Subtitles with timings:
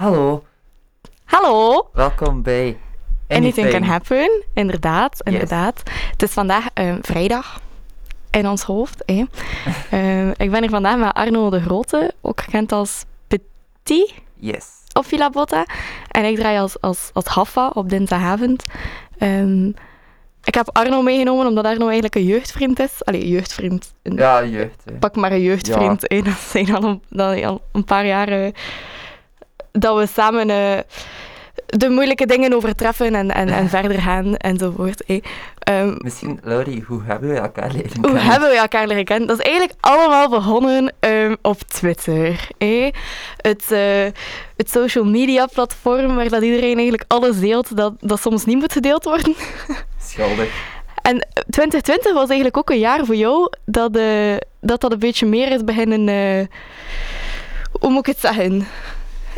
[0.00, 0.42] Hallo,
[1.24, 2.78] Hallo, welkom bij
[3.28, 4.42] Anything, Can Happen.
[4.54, 5.82] Inderdaad, inderdaad.
[6.10, 7.60] Het is vandaag eh, vrijdag
[8.30, 9.02] in ons hoofd.
[9.06, 9.24] hè.
[9.90, 14.66] Eh, ik ben hier vandaag met Arno de Grote, ook gekend als Petit Yes.
[14.92, 15.64] op Villa Botta.
[16.08, 18.64] En ik draai als, als, als Haffa op dinsdagavond.
[19.18, 19.68] Ehm,
[20.44, 23.04] ik heb Arno meegenomen omdat Arno eigenlijk een jeugdvriend is.
[23.04, 23.94] Allee, jeugdvriend.
[24.02, 24.82] Een, Ja, jeugd.
[24.84, 24.92] hè.
[24.92, 26.04] Pak maar een jeugdvriend.
[26.08, 26.22] hè.
[26.30, 28.52] Dat zijn al een, dat al een paar jaar
[29.72, 30.78] dat we samen eh,
[31.66, 35.02] de moeilijke dingen overtreffen en, en, en verder gaan enzovoort.
[35.06, 35.20] hè.
[35.58, 38.22] Ehm, Misschien, Laurie, hoe hebben we elkaar leren hoe kennen?
[38.22, 39.28] hebben we elkaar leren kennen?
[39.28, 42.48] Dat is eigenlijk allemaal begonnen ehm, op Twitter.
[42.58, 42.90] hè.
[43.36, 44.04] Het, eh,
[44.56, 48.72] het social media platform waar dat iedereen eigenlijk alles deelt dat, dat soms niet moet
[48.72, 49.34] gedeeld worden.
[50.10, 50.68] Schuldig.
[51.02, 54.98] En eh, 2020 was eigenlijk ook een jaar voor jou dat eh, dat, dat een
[54.98, 56.08] beetje meer is beginnen...
[56.08, 56.46] eh,
[57.80, 58.66] hoe moet ik het zeggen?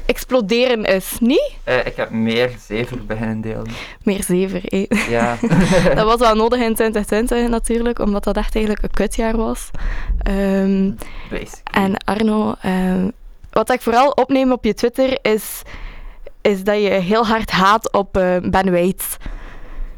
[0.07, 1.53] Exploderen is, niet?
[1.65, 3.67] Eh, ik heb meer zever beginnen delen.
[4.03, 4.87] Meer zever, hè.
[5.11, 5.37] Ja.
[5.95, 9.71] Dat was wel nodig in 2020 natuurlijk, omdat dat echt eigenlijk een kutjaar was.
[11.31, 11.49] Basically.
[11.73, 13.09] en Arno, ehm,
[13.51, 15.63] wat ik vooral opneem op je Twitter is,
[16.43, 19.17] is dat je heel hard haat op eh, Ben Waits.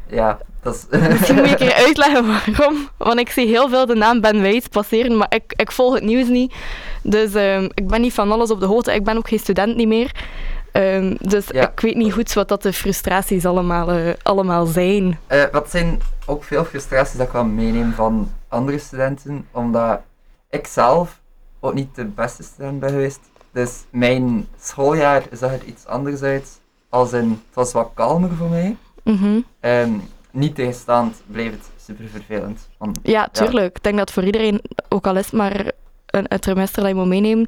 [0.09, 0.99] Ja, dat is...
[1.09, 2.89] Misschien moet je een keer uitleggen waarom.
[2.97, 6.03] Want ik zie heel veel de naam Ben Waits passeren, maar ik, ik volg het
[6.03, 6.53] nieuws niet.
[7.05, 8.93] Dus ehm, ik ben niet van alles op de hoogte.
[8.93, 10.11] Ik ben ook geen student niet meer.
[10.71, 11.71] Ehm, dus Ja.
[11.71, 15.19] ik weet niet goed wat dat de frustraties allemaal, eh, allemaal zijn.
[15.27, 19.99] Eh, wat zijn ook veel frustraties dat ik wel meeneem van andere studenten, omdat
[20.49, 21.19] ik zelf
[21.59, 23.19] ook niet de beste student ben geweest.
[23.51, 26.59] Dus mijn schooljaar zag er iets anders uit.
[26.89, 28.75] Als in, het was wat kalmer voor mij.
[29.59, 29.89] Ehm,
[30.31, 32.69] niet tegenstaand bleef het super vervelend.
[32.77, 33.77] Want, Ja, tuurlijk.
[33.77, 35.71] Ik denk dat voor iedereen, ook al is maar
[36.15, 37.47] een, een trimester dat je moet meenemen,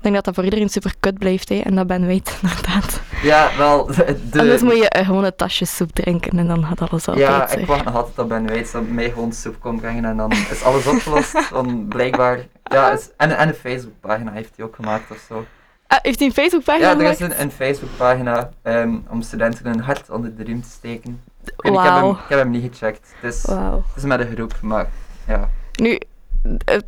[0.00, 1.48] ik denk dat dat voor iedereen super kut blijft.
[1.48, 1.54] Hè.
[1.54, 3.00] En dat ben weet, inderdaad.
[3.22, 6.90] ja, wel, de, Anders moet je eh, gewoon een tasje soep drinken en dan gaat
[6.90, 7.28] alles altijd.
[7.28, 10.16] ja, ik wacht nog altijd op Ben Weits dat mij gewoon soep komt brengen en
[10.16, 11.48] dan is alles opgelost.
[11.50, 15.44] Want blijkbaar, ja, is, en, en een Facebookpagina heeft hij ook gemaakt of zo.
[15.86, 19.80] Ah, heeft hij een Facebookpagina Ja, er is een, een Facebookpagina ehm, om studenten een
[19.80, 21.20] hart onder de riem te steken.
[21.42, 23.14] Weet niet, ik, heb hem, ik heb hem niet gecheckt.
[23.20, 23.84] Het is, Wauw.
[23.86, 24.88] het is met een groep, maar
[25.26, 25.50] ja.
[25.72, 25.98] Nu,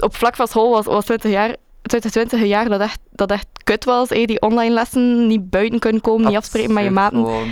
[0.01, 3.47] op vlak van school was, was 20 jaar, 2020 een jaar dat echt, dat echt
[3.65, 4.09] kut was.
[4.09, 4.25] hè.
[4.25, 7.19] Die online lessen, niet buiten kunnen komen, niet afspreken met je maten.
[7.25, 7.49] gewoon.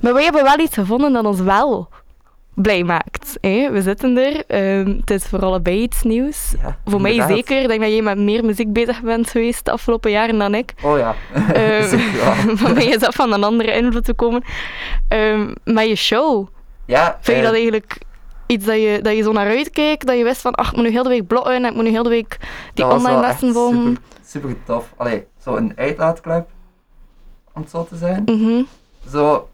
[0.00, 1.88] Maar wij hebben wel iets gevonden dat ons wel
[2.54, 3.38] blij maakt.
[3.40, 3.70] hè.
[3.70, 4.44] We zitten er.
[4.46, 6.54] ehm, het is voor allebei iets nieuws.
[6.62, 7.36] Ja, Voor mij inderdaad.
[7.36, 7.62] zeker.
[7.62, 10.72] Ik denk dat jij met meer muziek bezig bent geweest de afgelopen jaren dan ik.
[10.82, 11.14] Oh ja,
[12.24, 12.56] wel.
[12.56, 14.42] Van mij is dat van een andere invloed te komen.
[15.08, 16.46] Ehm met je show,
[16.86, 17.98] Ja, vind je eh, dat eigenlijk
[18.46, 20.06] iets dat je, dat je zo naar uitkeek?
[20.06, 21.84] Dat je wist van, ach, ik moet nu heel de week bloggen en ik moet
[21.84, 22.38] nu heel de week
[22.74, 23.78] die dat online lessen volgen?
[23.82, 24.92] Super, super tof.
[24.96, 26.48] Allee, zo een uitlaatklep,
[27.52, 28.22] om het zo te zijn.
[28.24, 28.62] Mhm.
[29.10, 29.48] Zo,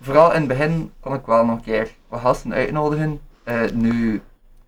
[0.00, 3.20] vooral in het begin kon ik wel nog een keer wat gasten uitnodigen.
[3.44, 4.22] Eh, nu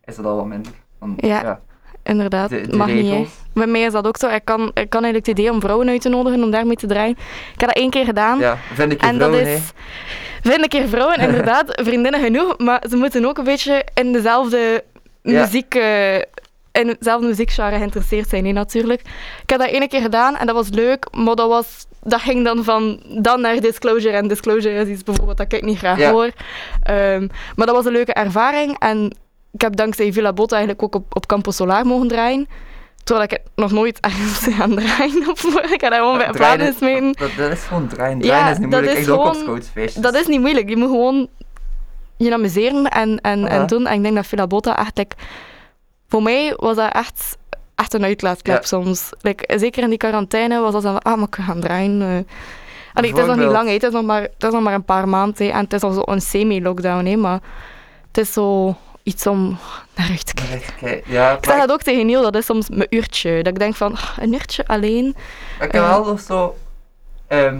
[0.05, 0.73] is het al wat minder.
[0.99, 1.61] Want, Ja.
[2.11, 3.11] Inderdaad, de, de mag niet.
[3.11, 3.27] hè.
[3.55, 4.29] Bij mij is dat ook zo.
[4.29, 6.87] Ik kan, ik kan eigenlijk het idee om vrouwen uit te nodigen om daarmee te
[6.87, 7.17] draaien.
[7.55, 8.39] Ik heb dat één keer gedaan.
[8.39, 9.61] Ja, vind ik En dat vrouwen, is,
[10.43, 14.85] vind ik er vrouwen, inderdaad, vriendinnen genoeg, maar ze moeten ook een beetje in dezelfde
[15.23, 15.41] Ja.
[15.41, 16.17] muziek, eh,
[16.73, 19.01] in hetzelfde muziekgenre geïnteresseerd zijn, hè, natuurlijk.
[19.43, 22.45] Ik heb dat ene keer gedaan en dat was leuk, maar dat, was, dat ging
[22.45, 24.17] dan van dan naar Disclosure.
[24.17, 26.11] En Disclosure is iets bijvoorbeeld dat ik niet graag Ja.
[26.11, 26.31] hoor.
[26.83, 29.17] Ehm, maar dat was een leuke ervaring en
[29.53, 32.49] ik heb dankzij Villa Botta eigenlijk ook op, op Campo Solar mogen draaien.
[33.05, 35.31] Terwijl ik het nog nooit ergens gaan draaien.
[35.31, 36.59] Of, ik heb dat gewoon bij een plaat.
[37.19, 38.19] Dat, dat is gewoon draaien.
[38.21, 38.93] Ja, Draaien is niet moeilijk.
[38.93, 40.03] is ik doe ook op gewoon- scoutsfeestjes.
[40.03, 40.69] Dat is niet moeilijk.
[40.69, 41.29] Je moet gewoon
[42.17, 43.87] je amuseren en, en, en doen.
[43.87, 44.99] En ik denk dat Villa Botta echt...
[44.99, 45.17] like,
[46.09, 47.37] voor mij was dat echt,
[47.75, 48.67] echt een uitlaatklep Ja.
[48.67, 49.11] soms.
[49.21, 51.03] Like, zeker in die quarantaine was dat zo van...
[51.03, 52.27] Ah, maar ik ga gaan draaien.
[52.95, 54.85] Allee, het is nog niet lang, het is nog maar, het is nog maar een
[54.85, 55.53] paar maanden.
[55.53, 57.41] En het is al zo een semi-lockdown, maar
[58.07, 58.77] het is zo
[59.11, 59.59] iets om
[59.95, 61.13] naar uit te kijken.
[61.13, 63.43] Ja, Ik zeg dat ook tegen Neil, dat is soms mijn uurtje.
[63.43, 65.07] Dat ik denk van, ah, een uurtje alleen.
[65.61, 66.57] ik heb wel nog zo
[67.27, 67.59] ehm,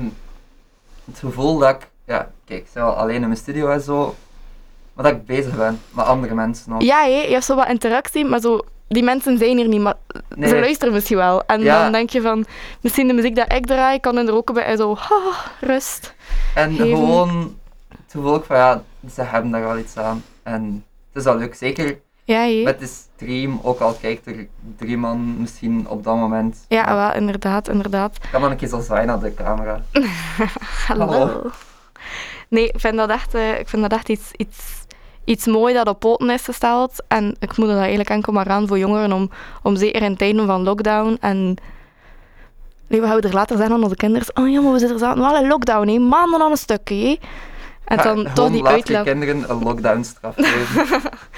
[1.05, 4.15] het gevoel dat ik, ja, kijk, ik zit wel alleen in mijn studio en zo,
[4.95, 6.83] maar dat ik bezig ben met andere mensen nog.
[6.83, 9.95] Ja, hè, je hebt zo wat interactie, maar zo, die mensen zijn hier niet, maar
[10.35, 10.49] Nee.
[10.49, 11.43] ze luisteren misschien wel.
[11.47, 11.83] En Ja.
[11.83, 12.45] dan denk je van,
[12.81, 16.15] misschien de muziek dat ik draai, kan er ook bij zo, ah, rust.
[16.55, 16.87] En geven.
[16.97, 17.57] gewoon
[17.89, 18.83] het gevoel ook van, ja,
[19.15, 20.25] ze hebben daar wel iets aan.
[20.43, 24.97] En het is wel leuk, zeker Ja, met de stream, ook al kijkt er drie
[24.97, 26.65] man misschien op dat moment.
[26.69, 28.17] Ja, maar wel, inderdaad, inderdaad.
[28.17, 29.83] Ik kan dan een keer zo zwaaien naar de camera.
[30.87, 31.07] Hallo.
[31.07, 31.51] Hallo.
[32.49, 34.87] Nee, ik vind dat echt, eh, ik vind dat echt iets, iets,
[35.25, 37.03] iets mooi dat op poten is gesteld.
[37.09, 39.31] En ik moet dat eigenlijk enkel maar aan voor jongeren om,
[39.63, 41.59] om zeker in tijden van lockdown en
[42.91, 44.37] Nee, we houden er later zeggen aan onze kinderen.
[44.37, 45.99] Oh ja, maar we zitten wel in lockdown, hè.
[45.99, 47.19] Maanden aan een stukje, hè.
[47.91, 49.03] En Ja, dan gewoon toch die laat je uitleg.
[49.15, 50.87] kinderen een lockdown-straf geven.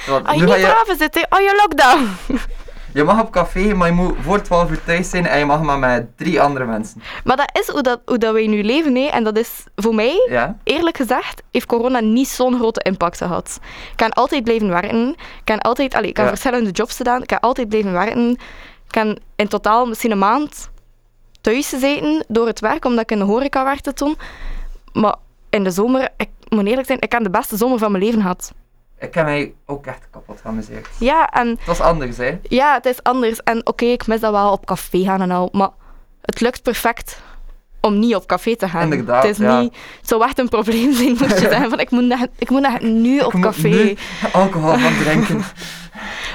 [0.24, 1.36] Als je niet je, braven zit, hè.
[1.36, 2.08] Oh, je lockdown.
[2.98, 5.62] je mag op café, maar je moet voor 12 uur thuis zijn en je mag
[5.62, 7.02] maar met drie andere mensen.
[7.24, 9.06] Maar dat is hoe, dat, hoe dat wij nu leven, hè.
[9.06, 10.56] En dat is voor mij Ja?
[10.64, 13.58] eerlijk gezegd, heeft corona niet zo'n grote impact gehad.
[13.90, 15.08] Ik kan altijd blijven werken.
[15.08, 16.28] Ik kan altijd, ik heb Ja.
[16.28, 17.20] verschillende jobs gedaan.
[17.22, 18.30] Ik kan altijd blijven werken.
[18.30, 18.38] Ik
[18.90, 20.70] kan in totaal misschien een maand
[21.40, 24.16] thuis gezeten door het werk, omdat ik in de horeca werkte toen.
[24.92, 25.14] Maar
[25.50, 28.20] in de zomer, ik moet eerlijk zijn, ik heb de beste zomer van mijn leven
[28.20, 28.52] gehad.
[28.98, 30.88] Ik heb mij ook echt kapot geamuseerd.
[30.98, 32.38] Ja, en Het was anders, hè?
[32.42, 33.42] ja, het is anders.
[33.42, 35.70] En oké, ik mis dat wel op café gaan en al, maar
[36.20, 37.20] het lukt perfect
[37.80, 38.82] om niet op café te gaan.
[38.82, 39.60] Inderdaad, het is ja.
[39.60, 42.50] niet, het zou echt een probleem zijn, moest je zeggen, van ik moet, net, ik
[42.50, 43.68] moet nu op Ik café.
[43.68, 43.96] nu
[44.32, 45.42] alcohol gaan drinken.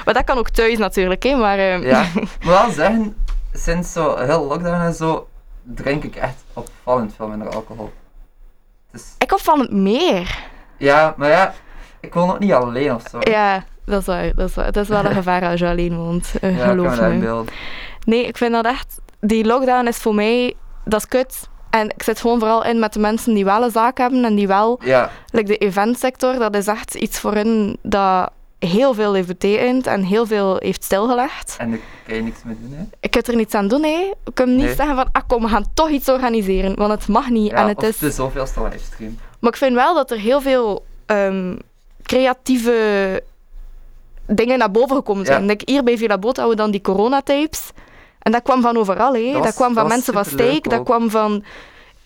[0.04, 1.58] Maar dat kan ook thuis natuurlijk, hè, maar...
[1.58, 3.16] ehm, Ja, ik moet wel zeggen,
[3.52, 5.28] sinds zo heel lockdown en zo,
[5.62, 7.92] drink ik echt opvallend veel minder alcohol.
[8.98, 10.38] Dus, Ik opvallend meer.
[10.76, 11.54] ja, maar ja,
[12.00, 13.18] ik woon ook niet alleen of zo.
[13.20, 14.34] Ja, dat is waar.
[14.34, 14.64] Dat is waar.
[14.66, 17.14] Het is wel een gevaar als je alleen woont, eh, Ja, geloof dat me.
[17.14, 17.52] inbeelden.
[18.04, 19.00] Nee, ik vind dat echt...
[19.20, 20.54] Die lockdown is voor mij...
[20.84, 21.48] Dat is kut.
[21.70, 24.34] En ik zit gewoon vooral in met de mensen die wel een zaak hebben en
[24.34, 24.80] die wel...
[24.84, 29.86] Ja, Like de eventsector, dat is echt iets voor hen dat heel veel heeft betekend
[29.86, 31.56] en heel veel heeft stilgelegd.
[31.58, 32.84] en daar kan je niks mee doen, hè.
[33.00, 34.12] Ik kan er niets aan doen, hè.
[34.24, 34.74] Ik kan niet Nee.
[34.74, 37.50] zeggen van, ah kom, we gaan toch iets organiseren, want het mag niet.
[37.50, 37.98] Ja, en het is...
[37.98, 39.18] de zoveelste livestream.
[39.38, 41.56] Maar ik vind wel dat er heel veel ehm,
[42.02, 43.22] creatieve
[44.26, 45.40] dingen naar boven gekomen zijn.
[45.40, 45.46] Ja.
[45.46, 47.70] Like hier bij Villa Boot hadden we dan die coronatapes.
[48.18, 49.14] En dat kwam van overal.
[49.14, 49.32] Hè.
[49.32, 51.44] Dat, kwam van mensen van Steak, dat kwam van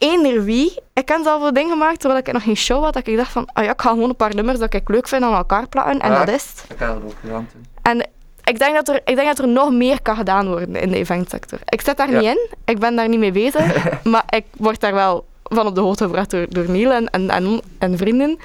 [0.02, 0.78] eender wie.
[0.92, 2.92] Ik heb zelf wel dingen gemaakt terwijl ik nog geen show had.
[2.94, 5.08] Dat ik dacht van, ah ja, ik ga gewoon een paar nummers dat ik leuk
[5.08, 6.00] vind aan elkaar plakken.
[6.00, 6.24] En Ja.
[6.24, 6.64] dat is het.
[6.68, 7.48] Ik heb dat ook gedaan.
[7.82, 8.08] En
[8.44, 10.96] ik denk, dat er, ik denk dat er nog meer kan gedaan worden in de
[10.96, 11.58] eventsector.
[11.68, 12.18] Ik zit daar Ja.
[12.18, 15.74] niet in, ik ben daar niet mee bezig, maar ik word daar wel van op
[15.74, 18.38] de hoogte gebracht door, door Niel en, en, en, en vrienden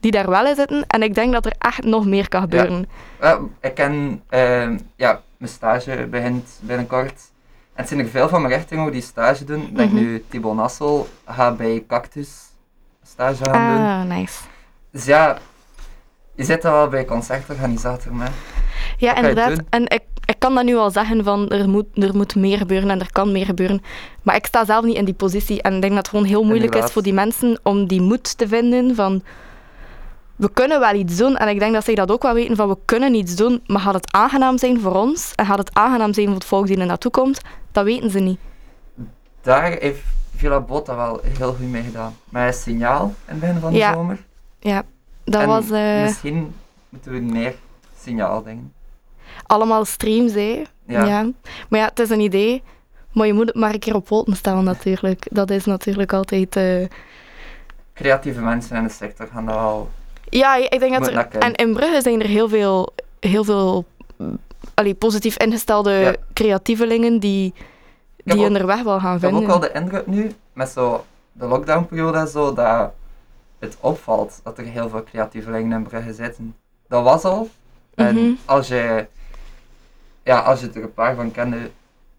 [0.00, 0.84] die daar wel in zitten.
[0.86, 2.88] En ik denk dat er echt nog meer kan gebeuren.
[3.20, 7.29] Ja, ik ken, ehm, ja, mijn stage begint binnenkort.
[7.80, 9.62] Het zijn er veel van mijn richting die stage doen.
[9.62, 10.00] Ik denk Mhm.
[10.00, 12.28] nu Thibaut Nassel gaat bij Cactus
[13.06, 13.86] stage gaan doen.
[13.86, 14.40] Ah, nice.
[14.92, 15.38] Dus ja,
[16.34, 18.32] je zit al wel bij concertorganisator, maar
[18.96, 19.60] Ja, inderdaad.
[19.70, 22.90] En ik, ik kan dat nu al zeggen van er moet, er moet meer gebeuren
[22.90, 23.82] en er kan meer gebeuren.
[24.22, 25.62] Maar ik sta zelf niet in die positie.
[25.62, 26.88] En ik denk dat het gewoon heel moeilijk Inderdaad.
[26.88, 29.22] is voor die mensen om die moed te vinden van
[30.40, 31.36] we kunnen wel iets doen.
[31.36, 33.80] En ik denk dat zij dat ook wel weten van we kunnen iets doen, maar
[33.80, 36.78] gaat het aangenaam zijn voor ons en gaat het aangenaam zijn voor het volk die
[36.78, 37.40] er naartoe komt,
[37.72, 38.38] dat weten ze niet.
[39.42, 40.02] daar heeft
[40.36, 42.16] Villa Botta wel heel goed mee gedaan.
[42.28, 43.92] Met een signaal in het begin van de Ja.
[43.92, 44.18] zomer.
[44.60, 44.82] Ja,
[45.24, 46.54] dat En was eh, Misschien
[46.88, 47.54] moeten we meer
[48.00, 48.72] signaal dingen.
[49.46, 50.62] allemaal streams, hè.
[50.86, 51.04] Ja.
[51.04, 51.28] Ja.
[51.68, 52.62] Maar ja, het is een idee.
[53.12, 55.26] Maar je moet het maar een keer op poten stellen, natuurlijk.
[55.30, 56.56] Dat is natuurlijk altijd...
[56.56, 56.86] eh,
[57.94, 59.90] Creatieve mensen in de sector gaan dat wel.
[60.30, 61.28] Ja, ik denk dat er...
[61.38, 63.84] En in Brugge zijn er heel veel, heel veel
[64.74, 66.14] allee, positief ingestelde Ja.
[66.32, 67.54] creatievelingen die,
[68.24, 69.50] die ook- hun weg wel gaan Ik heb vinden.
[69.54, 72.90] ook wel de indruk nu, met zo de lockdownperiode en zo, dat
[73.58, 76.56] het opvalt dat er heel veel creatievelingen in Brugge zitten.
[76.88, 77.48] Dat was al.
[77.94, 78.32] En Mhm.
[78.44, 79.06] als je,
[80.22, 81.70] ja, als je er een paar van kende,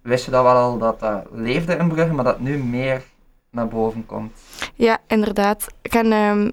[0.01, 3.03] wist je dat wel al dat dat leefde in Brugge, maar dat nu meer
[3.49, 4.31] naar boven komt.
[4.75, 5.67] Ja, inderdaad.
[5.81, 6.49] Ik, ken, ehm,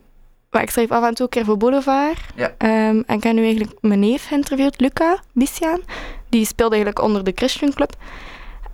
[0.50, 2.20] maar ik schrijf af en toe een keer voor Boulevard.
[2.34, 2.54] Ja.
[2.58, 5.80] Ehm, en ik heb nu eigenlijk mijn neef geïnterviewd, Luca Bissiaan.
[6.28, 7.94] Die speelde eigenlijk onder de Christian Club.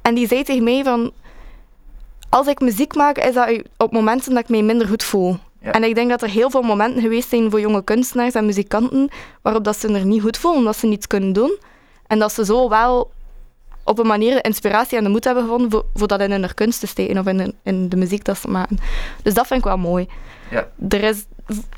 [0.03, 1.13] En die zei tegen mij van...
[2.29, 5.37] Als ik muziek maak, is dat op momenten dat ik mij minder goed voel.
[5.61, 5.73] Ja.
[5.73, 9.09] En ik denk dat er heel veel momenten geweest zijn voor jonge kunstenaars en muzikanten
[9.43, 11.59] waarop dat ze er niet goed voelen, omdat ze niets kunnen doen.
[12.07, 13.11] En dat ze zo wel
[13.85, 16.55] op een manier de inspiratie en de moed hebben gevonden voor, voor dat in hun
[16.55, 18.79] kunst te steken of in, in de muziek dat ze maken.
[19.23, 20.07] Dus dat vind ik wel mooi.
[20.51, 20.69] Ja.
[20.89, 21.25] Er, is,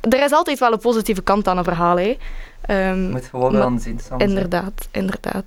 [0.01, 1.99] er is altijd wel een positieve kant aan een verhaal.
[1.99, 2.17] Hè.
[2.61, 4.23] Ehm, moet gewoon wel zin soms.
[4.23, 4.29] hè.
[4.29, 5.45] inderdaad, inderdaad.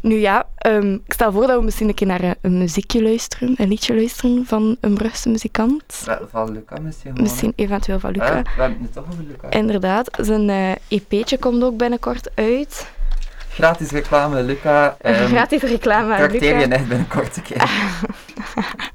[0.00, 3.02] Nu ja, ehm, ik stel voor dat we misschien een keer naar een, een muziekje
[3.02, 5.82] luisteren, een liedje luisteren van een Brugse muzikant.
[6.30, 7.22] Van Luca misschien gewoon.
[7.22, 8.10] Misschien eventueel van.
[8.10, 8.36] Luca.
[8.36, 9.50] Ja, we hebben het toch over Luca.
[9.50, 12.90] Inderdaad, zijn eh EP'tje komt ook binnenkort uit.
[13.48, 14.96] Gratis reclame, Luca.
[15.02, 16.66] Um, Gratis reclame aan Trakteer je Luca.
[16.66, 17.70] net binnenkort een keer.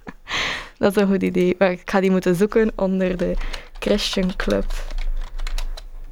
[0.77, 1.55] Dat is een goed idee.
[1.59, 3.33] Maar ik ga die moeten zoeken onder de
[3.79, 4.65] Christian Club.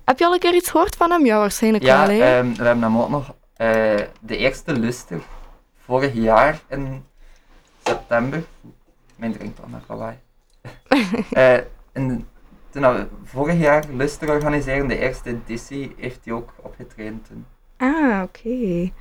[0.05, 1.25] Heb je al een keer iets gehoord van hem?
[1.25, 2.15] Ja, waarschijnlijk Ja, wel.
[2.17, 2.38] Hè?
[2.38, 5.22] ehm, we hebben hem ook nog eh, de eerste luster
[5.86, 7.05] vorig jaar in
[7.84, 8.43] september.
[9.15, 10.17] Mijn drinkpan naar lawaai.
[11.31, 11.57] Eh,
[11.93, 12.27] in,
[12.69, 17.45] toen we vorig jaar luster organiseren, de eerste editie, heeft hij ook opgetraind toen.
[17.77, 18.91] Ah, oké.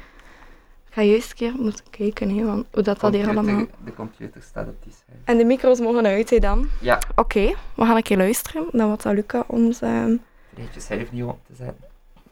[0.95, 3.67] Ga juist een keer moeten kijken, hè, want hoe dat, dat hier allemaal...
[3.85, 5.19] De computer staat op die scherm.
[5.25, 6.69] En de micro's mogen uit, hè, dan.
[6.81, 11.13] Ja, Oké, we gaan een keer luisteren naar wat dat Luca ons vergeet je zelf
[11.13, 11.85] niet op te zetten.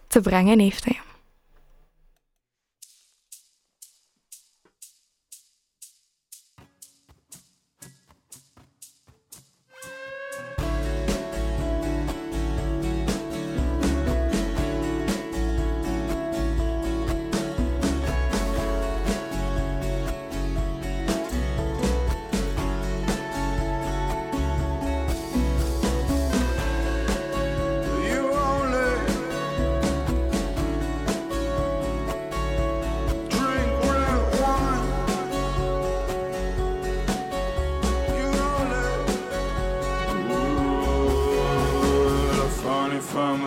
[0.06, 0.84] te brengen heeft.
[0.84, 0.96] Hè.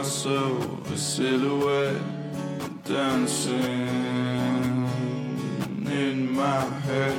[0.06, 2.00] Myself a silhouette
[2.84, 3.58] dancing
[5.90, 7.18] in my head.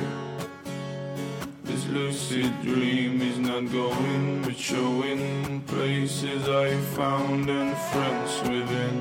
[1.64, 8.96] This lucid dream is not going, but showing places I found and friends within.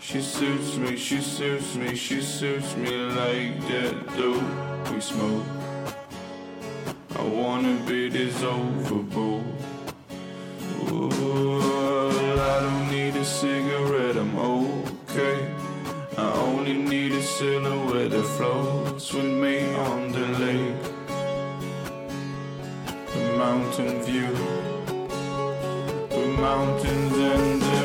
[0.00, 5.46] She suits me, she suits me, she suits me like that dope we smoke.
[7.16, 9.69] I wanna be this overboard.
[10.92, 15.54] Ooh, I don't need a cigarette, I'm okay.
[16.18, 20.82] I only need a silhouette that floats with me on the lake.
[23.14, 24.34] The mountain view,
[26.08, 27.79] the mountains and the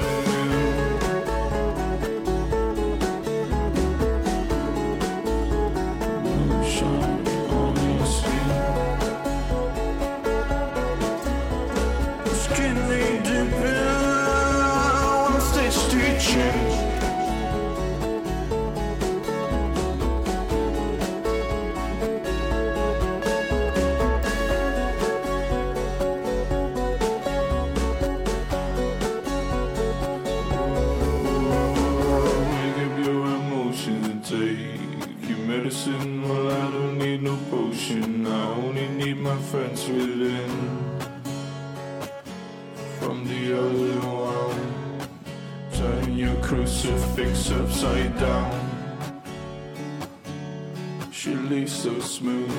[51.49, 52.51] leaves so smooth.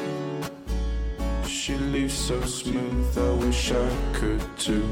[1.46, 3.18] She leaves so smooth.
[3.18, 4.88] I wish I could too.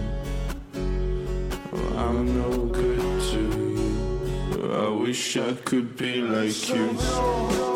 [1.96, 3.40] I'm no good to
[3.78, 4.72] you.
[4.72, 7.73] I wish I could be like you.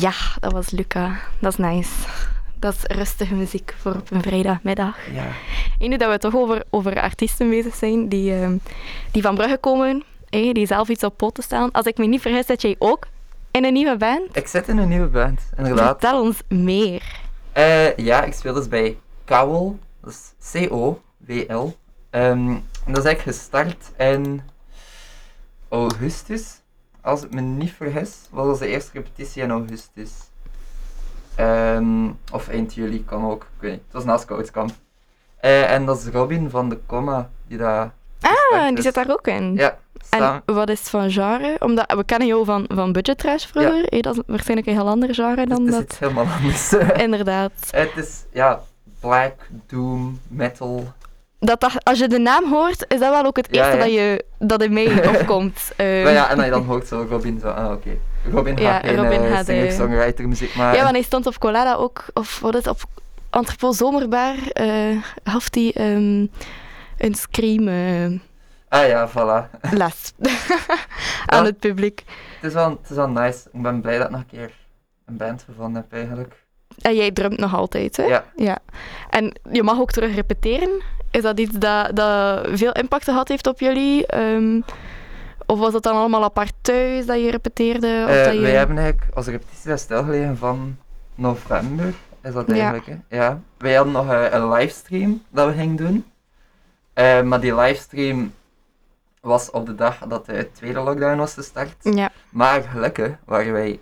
[0.00, 1.20] Ja, dat was Luca.
[1.38, 1.90] Dat is nice.
[2.58, 4.96] dat is rustige muziek voor op een vrijdagmiddag.
[5.12, 5.26] Ja.
[5.78, 8.56] En nu dat we toch over, over artiesten bezig zijn die, ehm,
[9.10, 11.72] die van Brugge komen, die zelf iets op poten staan.
[11.72, 13.06] Als ik me niet vergis, zit jij ook
[13.50, 14.36] in een nieuwe band.
[14.36, 16.00] Ik zit in een nieuwe band, inderdaad.
[16.00, 17.02] Vertel ons meer.
[17.52, 19.78] Eh, ja, ik speel dus bij Kowel.
[20.02, 21.76] Dat is C-O-W-L.
[22.10, 24.42] Ehm, en dat is eigenlijk gestart in
[25.68, 26.60] augustus.
[27.00, 30.10] Als ik me niet vergis, was onze eerste repetitie in augustus.
[31.34, 33.80] Ehm, of eind juli kan ook, ik weet niet.
[33.84, 34.70] Het was na Scoutskamp.
[35.40, 37.92] Eh, en dat is Robin van de Comma die daar.
[38.20, 39.54] Ah, die zit daar ook in.
[39.54, 39.78] Ja,
[40.10, 40.42] samen.
[40.46, 41.56] En wat is het van genre?
[41.58, 43.86] Omdat we kennen jou van, van Budget Trash vroeger.
[43.88, 45.82] hé, dat is waarschijnlijk een heel ander genre dan het is dat.
[45.82, 46.72] iets helemaal anders.
[47.04, 47.52] Inderdaad.
[47.70, 48.60] het is, ja,
[49.00, 49.34] black,
[49.66, 50.92] doom, metal.
[51.40, 53.78] Dat, dat, als je de naam hoort, is dat wel ook het eerste ja.
[53.78, 55.72] Dat, je, dat in mij opkomt.
[55.76, 57.90] Ehm, Maar ja, en dan, je dan hoort zo Robin zo, ah oké.
[58.30, 60.76] Robin Ja, gaat geen Robin eh, gaat, eh, singer-songwriter muziek maken.
[60.76, 62.80] Ja, want hij stond op Colada ook, of wat is het, op
[63.30, 66.26] Entrepot Zomerbar, eh gaf hij ehm,
[66.98, 68.20] een scream eh,
[68.68, 69.50] Ah ja, voilà.
[69.82, 70.12] les
[71.26, 72.04] aan het publiek.
[72.40, 73.48] Het is, wel, het is wel nice.
[73.52, 74.50] Ik ben blij dat ik nog een keer
[75.04, 76.46] een band gevonden heb eigenlijk.
[76.80, 78.02] En jij drumt nog altijd, hè?
[78.04, 78.24] Ja.
[78.36, 78.58] ja.
[79.10, 80.82] En je mag ook terug repeteren.
[81.10, 84.06] Is dat iets dat, dat veel impact gehad heeft op jullie?
[84.06, 84.60] Ehm,
[85.46, 88.04] of was het dan allemaal apart thuis dat je repeteerde?
[88.08, 88.40] Of Eh, dat je...
[88.40, 90.76] Wij hebben eigenlijk onze repetitie is stilgelegen van
[91.14, 92.52] november, is dat Ja.
[92.54, 92.86] eigenlijk.
[92.86, 93.16] Hè?
[93.16, 93.40] Ja.
[93.58, 96.04] Wij hadden nog eh, een livestream dat we gingen doen.
[96.92, 98.32] Eh, maar die livestream
[99.20, 101.74] was op de dag dat de tweede lockdown was gestart.
[101.80, 102.10] Ja.
[102.30, 103.80] Maar gelukkig waren wij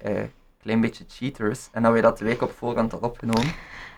[0.67, 3.53] klein beetje cheaters en hadden wij dat de week op voorhand al opgenomen.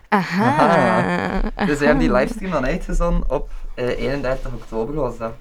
[0.09, 0.55] Aha.
[0.57, 1.41] Aha.
[1.65, 5.33] Dus we hebben die livestream dan uitgezonden op eh, 31 oktober was dat.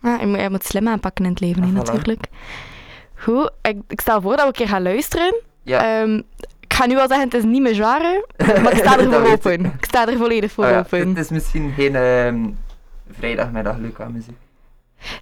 [0.00, 2.26] Ah, je, moet, je moet slim aanpakken in het leven, hè, Ah, natuurlijk.
[3.14, 5.34] Goed, ik, ik stel voor dat we een keer gaan luisteren.
[5.62, 6.00] Ja.
[6.00, 6.16] Ehm,
[6.60, 8.26] ik ga nu al zeggen, het is niet mijn genre,
[8.62, 9.64] maar ik sta er Dat voor open.
[9.64, 9.74] ik.
[9.74, 11.08] Ik sta er volledig voor Oh ja, open.
[11.08, 12.48] Het is misschien geen ehm,
[13.18, 14.36] vrijdagmiddag Luca muziek.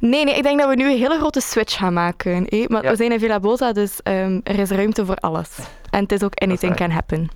[0.01, 2.47] Nee, nee, ik denk dat we nu een hele grote switch gaan maken.
[2.69, 2.91] Maar Ja.
[2.91, 5.49] we zijn in Villa Bosa, dus ehm, er is ruimte voor alles.
[5.91, 7.29] En het is ook anything can happen.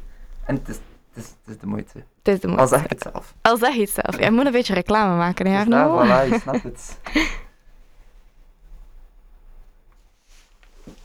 [0.44, 0.74] En het is,
[1.14, 1.98] het is, het is de moeite.
[2.22, 2.74] Het is de Al moeite.
[2.74, 3.34] zeg ik het zelf.
[3.42, 4.20] Al zeg je het zelf.
[4.24, 6.04] Je moet een beetje reclame maken, hè, Arno?
[6.04, 6.98] voilà, je snapt het.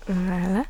[0.05, 0.67] Voilà.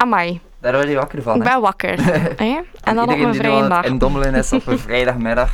[0.00, 1.48] Amai, Daar word je wakker van, ik hè?
[1.52, 2.04] ben wakker.
[2.44, 2.58] hè?
[2.82, 3.84] En dan op Iedereen mijn die nu vrije aan het dag.
[3.84, 5.52] indommelen is op een vrijdagmiddag.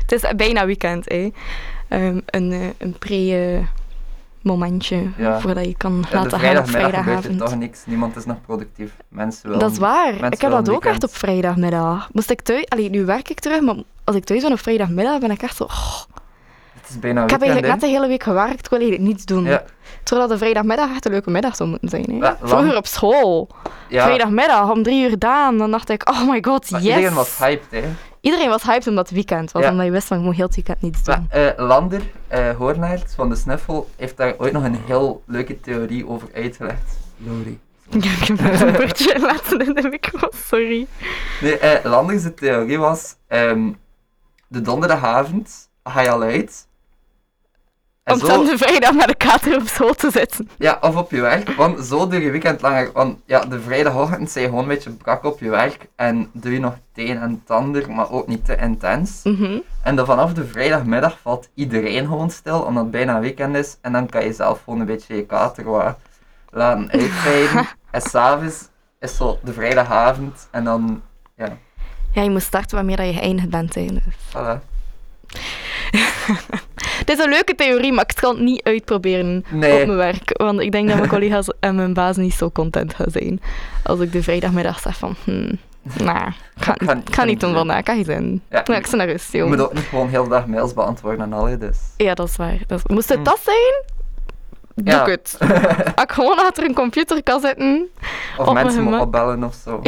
[0.00, 1.30] Het is bijna weekend, hè.
[1.88, 5.40] Ehm, een, eh, een pre-momentje Ja.
[5.40, 7.38] voordat je kan laten gaan op gebeurt er vrijdagavond.
[7.38, 7.82] toch niks.
[7.86, 8.96] Niemand is nog productief.
[9.08, 9.58] Mensen wel.
[9.58, 10.10] Dat is waar.
[10.10, 12.08] mensen Ik heb dat een ook echt op vrijdagmiddag.
[12.12, 12.64] Moest ik thuis...
[12.68, 15.56] Allee, nu werk ik terug, maar als ik thuis ben op vrijdagmiddag, ben ik echt
[15.56, 15.64] zo...
[15.64, 16.02] oh,
[16.84, 19.24] Het is bijna ik heb eigenlijk net de hele week gewerkt, ik wil eigenlijk niets
[19.24, 19.44] doen.
[19.44, 19.64] Ja,
[20.02, 22.22] Terwijl de vrijdagmiddag echt een leuke middag zou moeten zijn.
[22.22, 22.32] Hè?
[22.42, 23.48] Vroeger op school.
[23.88, 24.04] ja.
[24.04, 25.58] Vrijdagmiddag om drie uur gedaan.
[25.58, 26.94] Dan dacht ik, oh my god, Maar yes.
[26.96, 27.82] iedereen was hyped, hè.
[28.20, 29.62] Iedereen was hyped omdat het weekend was.
[29.62, 29.70] Ja.
[29.70, 31.26] Omdat je wist van, ik moet heel het weekend niets Maar, doen.
[31.30, 36.08] eh, Lander, eh Hoornaert van de Snuffel, heeft daar ooit nog een heel leuke theorie
[36.08, 36.96] over uitgelegd.
[37.16, 37.60] Lori.
[37.90, 40.86] ik heb een bordje laten in de micro, sorry.
[41.40, 43.70] Nee, eh, Landers theorie was, ehm,
[44.48, 46.66] de donderdagavond ga je al uit.
[48.04, 50.48] En Om zo, dan de vrijdag met de kater op school te zitten.
[50.58, 52.90] ja, of op je werk, want zo doe je weekend langer.
[52.92, 56.52] Want ja, de vrijdagochtend zijn je gewoon een beetje brak op je werk en doe
[56.52, 59.20] je nog het een en het ander, maar ook niet te intens.
[59.22, 59.58] Mhm.
[59.82, 63.76] En dan vanaf de vrijdagmiddag valt iedereen gewoon stil, omdat het bijna weekend is.
[63.80, 65.98] En dan kan je zelf gewoon een beetje je kater wat
[66.50, 67.68] laten uitrijden.
[67.90, 68.68] en s'avonds
[69.00, 71.02] is zo de vrijdagavond en dan,
[71.36, 71.56] ja,
[72.12, 73.72] Ja, je moet starten waarmee dat je geëindigd bent.
[73.72, 74.00] Dus.
[74.32, 74.72] voilà.
[76.98, 79.80] Het is een leuke theorie, maar ik kan het niet uitproberen Nee.
[79.80, 80.30] op mijn werk.
[80.38, 83.40] Want ik denk dat mijn collega's en mijn baas niet zo content gaan zijn.
[83.82, 88.04] Als ik de vrijdagmiddag zeg van, hmm, nou, ik ga, niet doen vandaag, ga geen
[88.04, 88.42] zin.
[88.50, 88.64] Ja.
[88.66, 91.58] Ik naar rust, Je moet ook niet gewoon heel de dag mails beantwoorden en al,
[91.58, 91.78] dus.
[91.96, 92.58] Ja, dat is waar.
[92.66, 93.24] Dat is- Moest het Hm.
[93.24, 93.84] dat zijn?
[94.74, 95.00] Doe Ja.
[95.06, 95.36] ik het.
[95.94, 97.88] Als ik gewoon achter een computer kan zitten.
[98.38, 99.82] Of Op mensen me opbellen of zo.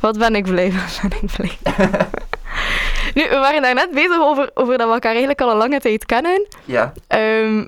[0.00, 1.58] Wat ben ik blij, wat ben ik blij.
[3.16, 5.80] Nu, we waren daar net bezig over, over dat we elkaar eigenlijk al een lange
[5.80, 6.46] tijd kennen.
[6.64, 7.64] Ja, Ehm,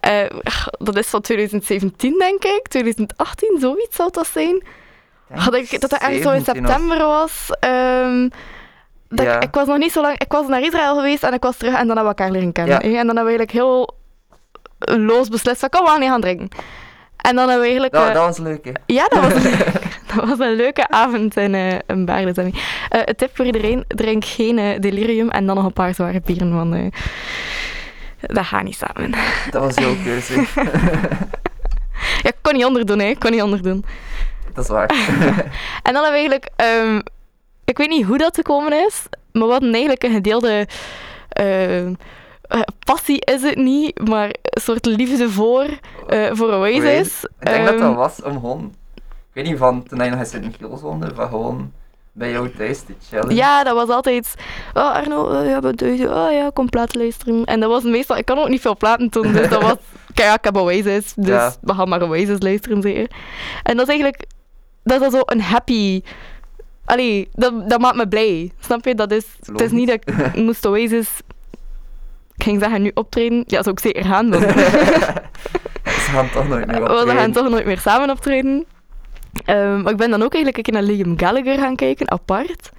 [0.00, 0.26] eh,
[0.78, 2.68] dat is van 2017, denk ik.
[2.68, 4.62] 2018, zoiets zou dat zijn.
[5.32, 7.48] Had ik, dat dat ergens zo in 17 of- september was.
[7.60, 8.28] Ehm,
[9.08, 9.36] dat Ja.
[9.36, 10.18] ik, ik was nog niet zo lang...
[10.18, 12.52] Ik was naar Israël geweest en ik was terug en dan hebben we elkaar leren
[12.52, 12.74] kennen.
[12.90, 12.98] Ja.
[12.98, 13.94] En dan hebben we eigenlijk heel
[14.98, 16.48] loos beslist van, kom, we gaan niet gaan drinken.
[17.22, 17.92] En dan hebben we eigenlijk...
[17.92, 18.72] Dat, eh, dat was leuk, hè.
[18.86, 19.58] ja, dat was, een,
[20.14, 22.34] dat was een leuke avond in, eh in Baarle.
[22.34, 22.54] Sammy.
[22.88, 26.54] Eh, een tip voor iedereen, drink geen delirium en dan nog een paar zware bieren,
[26.54, 26.94] want
[28.20, 29.10] dat gaat niet samen.
[29.50, 30.44] Dat was jouw keuze.
[32.22, 33.06] Ja, ik kon niet onderdoen, hè.
[33.06, 33.84] Ik kon niet onderdoen.
[34.54, 34.88] dat is waar.
[35.82, 36.48] En dan hebben we eigenlijk...
[36.56, 37.00] ehm,
[37.64, 39.02] ik weet niet hoe dat gekomen is,
[39.32, 40.66] maar we hadden eigenlijk een gedeelde...
[41.28, 41.94] ehm,
[42.50, 45.66] eh, passie is het niet, maar een soort liefde voor,
[46.08, 47.24] eh voor Oasis.
[47.24, 48.74] Ik denk dat dat Ehm, was om gewoon...
[48.94, 51.72] Ik weet niet, van toen je nog in Sint-Michiels woonde, van gewoon
[52.12, 53.34] bij jou thuis te chillen.
[53.34, 54.34] Ja, dat was altijd.
[54.74, 56.08] Oh, Arno, eh, ja, wat doe je?
[56.08, 57.44] Oh ja, kom platen luisteren.
[57.44, 58.16] En dat was meestal.
[58.16, 59.76] Ik kan ook niet veel platen doen, dus dat was.
[60.14, 61.52] Kijk, ja, ik heb Oasis, dus Ja.
[61.60, 63.10] we gaan maar Oasis luisteren zeker.
[63.62, 64.24] En dat is eigenlijk.
[64.84, 66.02] Dat is zo een happy.
[66.84, 68.50] Allee, dat, dat maakt me blij.
[68.60, 68.94] Snap je?
[68.94, 71.08] Dat is, het is niet dat ik moest Oasis.
[72.40, 73.44] Ik ging zeggen nu optreden.
[73.46, 74.40] Ja, zou ik zeker gaan doen.
[75.84, 77.32] Ze gaan toch nooit meer We gaan optreden.
[77.32, 78.66] toch nooit meer samen optreden.
[79.44, 82.70] Ehm, maar ik ben dan ook eigenlijk een keer naar Liam Gallagher gaan kijken, apart.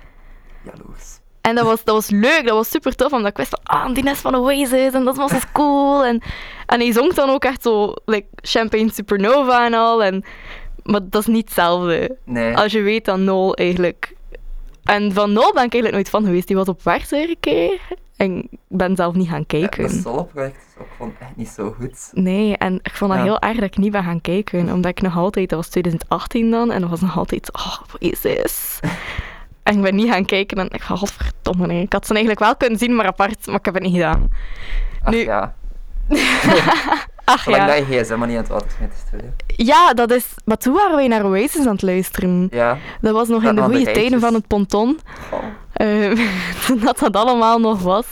[0.63, 1.19] Jaloers.
[1.41, 3.93] En dat was, dat was leuk, dat was super tof, omdat ik wist van, ah,
[3.93, 6.05] die is van Oasis en dat was dus cool.
[6.05, 6.21] En,
[6.65, 10.03] en hij zong dan ook echt zo, like, Champagne Supernova en al.
[10.03, 10.23] En,
[10.83, 12.17] maar dat is niet hetzelfde.
[12.25, 12.57] Nee.
[12.57, 14.13] Als je weet dan Noel eigenlijk...
[14.83, 16.47] En van Noel ben ik eigenlijk nooit van geweest.
[16.47, 17.79] Die was op Werchter een keer.
[18.21, 19.81] En ik ben zelf niet gaan Ja, kijken.
[19.83, 22.09] dat solo-project is ook gewoon echt niet zo goed.
[22.13, 23.25] Nee, en ik vond dat Ja.
[23.25, 24.69] heel erg dat ik niet ben gaan kijken.
[24.73, 28.79] Omdat ik nog altijd, dat was 2018 dan, en dat was nog altijd, oh, Oasis.
[29.63, 31.81] en ik ben niet gaan kijken en ik ga godverdomme, nee.
[31.81, 34.29] Ik had ze eigenlijk wel kunnen zien, maar apart, maar ik heb het niet gedaan.
[35.03, 35.53] Ach Nu- ja.
[37.23, 37.75] Ach Zolang ja.
[37.75, 39.27] dat je gsm maar niet aan het goed, hè.
[39.47, 40.25] Ja, dat is...
[40.45, 42.47] Maar toen waren wij naar Oasis aan het luisteren.
[42.51, 42.77] Ja.
[43.01, 44.99] Dat was nog Dat in de goede tijden van het ponton.
[45.31, 45.39] Oh.
[45.73, 46.11] Eh,
[46.65, 48.05] toen dat dat allemaal nog was.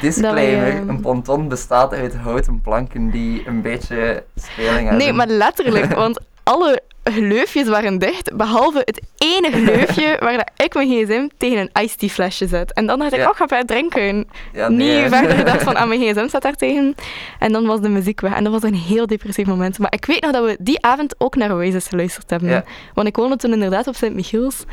[0.00, 4.96] Disclaimer, wij, ehm, een ponton bestaat uit houten planken die een beetje speling hebben.
[4.96, 10.74] Nee, maar letterlijk, want alle gleufjes waren dicht, behalve het ene gleufje waar dat ik
[10.74, 12.72] mijn gsm tegen een iced tea flesje zet.
[12.72, 13.28] En dan dacht ik, Ja.
[13.28, 14.26] oh, ga verder drinken.
[14.52, 16.94] Ja, nee, Niet verder gedacht van, aan mijn gsm staat daar tegen.
[17.38, 18.34] En dan was de muziek weg.
[18.34, 19.78] En dat was een heel depressief moment.
[19.78, 22.48] Maar ik weet nog dat we die avond ook naar Oasis geluisterd hebben.
[22.48, 22.64] Ja.
[22.94, 24.64] Want ik woonde toen inderdaad op Sint-Michiels.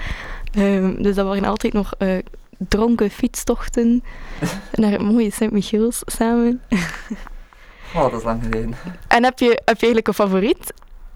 [0.54, 2.08] Ehm, dus dat waren altijd nog eh,
[2.58, 4.04] dronken fietstochten
[4.72, 6.62] naar het mooie Sint-Michiels samen.
[7.96, 8.76] Oh, dat is lang geleden.
[9.08, 10.74] En heb je, heb je eigenlijk een favoriet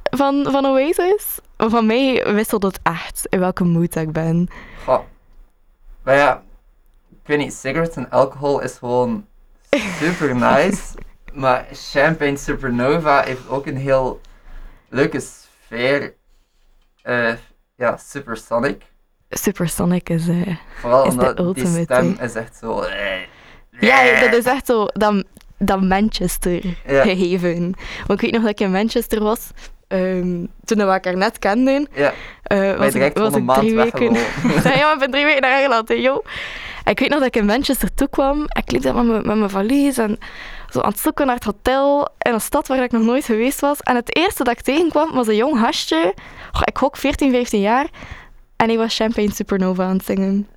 [0.10, 1.38] van, van Oasis?
[1.58, 4.48] Van mij wisselt het echt in welke mood ik ben.
[4.86, 5.00] Goh.
[6.04, 6.44] Maar ja,
[7.10, 9.26] ik weet niet, cigarettes en alcohol is gewoon
[10.00, 10.82] super nice.
[11.34, 14.22] maar Champagne Supernova heeft ook een heel
[14.90, 16.14] leuke sfeer.
[17.02, 17.34] eh
[17.76, 18.82] ja, Supersonic.
[19.30, 20.28] Supersonic is...
[20.28, 22.82] eh, Vooral Is de omdat die ultimate, stem is echt zo...
[22.82, 23.22] eh,
[23.80, 25.24] Ja, dat is echt zo dat,
[25.58, 27.02] dat Manchester Ja.
[27.04, 27.74] gegeven.
[28.08, 29.50] Want ik weet nog dat ik in Manchester was,
[29.90, 31.88] ehm, toen we elkaar net kenden.
[31.94, 32.14] Ja,
[32.48, 34.14] maar was ik, was ik drie weken...
[34.64, 36.26] ja, ik ben drie weken naar Engeland, hè, joh.
[36.84, 38.40] En ik weet nog dat ik in Manchester toekwam.
[38.42, 40.18] En ik liep daar met mijn, met mijn valies en
[40.70, 43.60] zo aan het zoeken naar het hotel in een stad waar ik nog nooit geweest
[43.60, 43.80] was.
[43.80, 46.14] En het eerste dat ik tegenkwam was een jong hasje.
[46.64, 47.88] Ik gok 14, 15 jaar.
[48.56, 50.48] En hij was Champagne Supernova aan het zingen.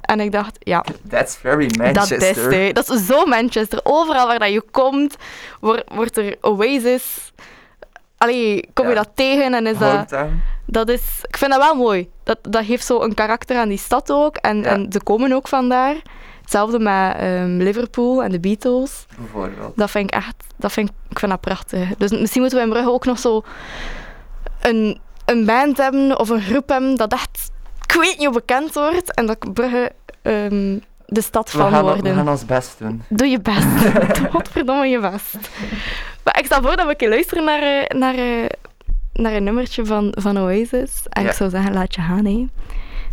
[0.00, 2.30] En ik dacht, ja, That's very dat Manchester.
[2.30, 2.52] is het.
[2.54, 2.72] hè.
[2.72, 3.80] Dat is zo Manchester.
[3.82, 5.16] Overal waar dat je komt,
[5.94, 7.32] wordt er Oasis.
[8.22, 10.14] Allee, kom je dat tegen en is dat...
[10.66, 12.08] Dat is, ik vind dat wel mooi.
[12.24, 14.36] Dat, dat geeft zo een karakter aan die stad ook.
[14.36, 15.94] En, en ze komen ook vandaar.
[16.40, 19.06] Hetzelfde met ehm, Liverpool en de Beatles.
[19.18, 19.76] Bijvoorbeeld.
[19.76, 21.96] Dat vind ik echt, dat vind ik, ik vind dat prachtig.
[21.96, 23.42] Dus misschien moeten we in Brugge ook nog zo
[24.60, 27.50] een, een band hebben of een groep hebben dat echt,
[27.88, 29.14] ik weet niet hoe bekend wordt.
[29.14, 32.14] En dat Brugge ehm, de stad We van gaan, we worden.
[32.14, 33.02] gaan ons best doen.
[33.08, 33.66] Doe je best.
[34.32, 35.36] Godverdomme je best.
[36.24, 38.48] Maar ik stel voor dat we een keer luisteren naar, eh, naar, eh,
[39.12, 41.02] naar een nummertje van, van Oasis.
[41.08, 41.28] En Ja.
[41.28, 42.46] ik zou zeggen, laat je gaan, hè.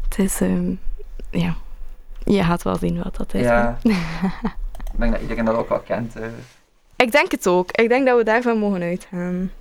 [0.09, 0.71] Het is, ehm,
[1.31, 1.55] ja...
[2.23, 3.41] Je gaat wel zien wat dat is.
[3.41, 3.77] Ja.
[3.83, 6.15] ik denk dat iedereen dat ook wel kent.
[6.15, 6.25] eh.
[6.95, 7.71] Ik denk het ook.
[7.71, 9.51] Ik denk dat we daarvan mogen uitgaan.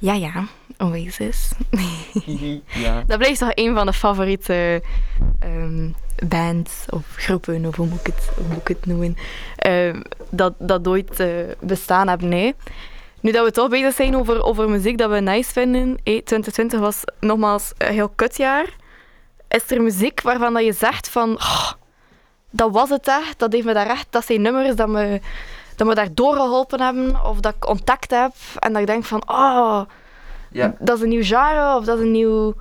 [0.00, 0.44] Ja, ja,
[0.78, 1.50] Oasis.
[2.84, 3.02] ja.
[3.06, 4.82] Dat blijft toch een van de favoriete
[5.38, 5.90] ehm,
[6.28, 9.16] bands of groepen, of hoe moet ik het, hoe moet ik het noemen,
[9.56, 11.28] ehm, dat, dat ooit eh,
[11.60, 12.28] bestaan hebben.
[12.28, 12.54] Nee.
[13.20, 16.80] Nu dat we toch bezig zijn over, over muziek dat we nice vinden, eh, 2020
[16.80, 18.66] was nogmaals een heel kutjaar.
[19.48, 21.70] Is er muziek waarvan dat je zegt van, "Oh,
[22.50, 25.20] dat was het echt, dat heeft me daar echt, dat zijn nummers dat me,
[25.80, 29.22] dat me daar doorgeholpen hebben, of dat ik ontdekt heb, en dat ik denk van,
[29.28, 29.80] oh,
[30.50, 30.74] ja.
[30.78, 32.54] dat is een nieuw genre, of dat is een nieuw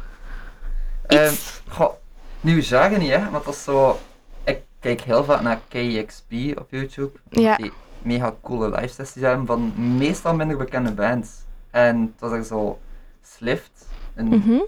[1.07, 1.61] Ehm, iets.
[1.67, 1.93] goh,
[2.41, 3.99] nieuw zagen niet, hè, want dat is zo...
[4.43, 7.19] Ik kijk heel vaak naar KXP op YouTube.
[7.29, 7.55] Ja.
[7.55, 11.29] Die mega coole live sessies hebben van meestal minder bekende bands.
[11.71, 12.79] En het was er zo
[13.21, 14.59] Slift, een Mhm.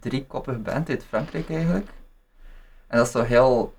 [0.00, 1.88] driekoppige band uit Frankrijk eigenlijk.
[2.86, 3.74] En dat is zo heel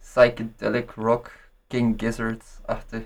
[0.00, 1.30] psychedelic rock,
[1.66, 3.02] King Gizzard-achtig.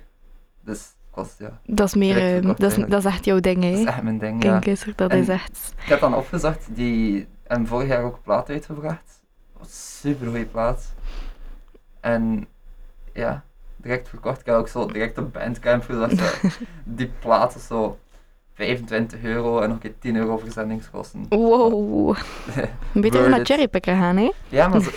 [0.64, 3.72] Dus was, ja, Dat is meer, eh, dat, is, dat is echt jouw ding, dat
[3.72, 3.84] is hè?
[3.86, 4.40] echt mijn ding.
[4.40, 4.92] King Ja.
[4.96, 5.72] Dat En- is echt...
[5.82, 9.20] Ik heb dan opgezocht, die hebben vorig jaar ook plaat uitgebracht.
[9.68, 10.92] Super goede plaat.
[12.00, 12.46] En
[13.12, 13.44] ja,
[13.76, 14.40] direct verkocht.
[14.40, 16.18] Ik heb ook zo direct op Bandcamp gezegd.
[16.42, 16.48] ja,
[16.84, 17.98] die plaat is zo
[18.54, 21.26] 25 euro en nog een keer 10 euro verzendingskosten.
[21.28, 22.16] Wow.
[22.94, 23.46] Een beetje Word naar it.
[23.46, 24.30] cherrypicken gaan, hè?
[24.48, 24.90] Ja, maar ze,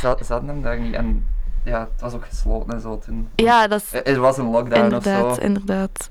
[0.00, 0.94] ze, ze hadden hem daar niet.
[0.94, 1.26] En
[1.64, 3.28] ja, het was ook gesloten en zo toen.
[3.34, 5.40] Ja, dat is Er- was een lockdown inderdaad, of zo.
[5.40, 6.08] inderdaad.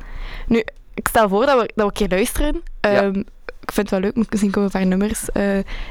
[0.47, 2.61] Nu, ik stel voor dat we, dat we een keer luisteren.
[2.81, 2.89] Ja.
[2.89, 3.23] Ehm,
[3.61, 5.43] ik vind het wel leuk, misschien kunnen we een paar nummers eh,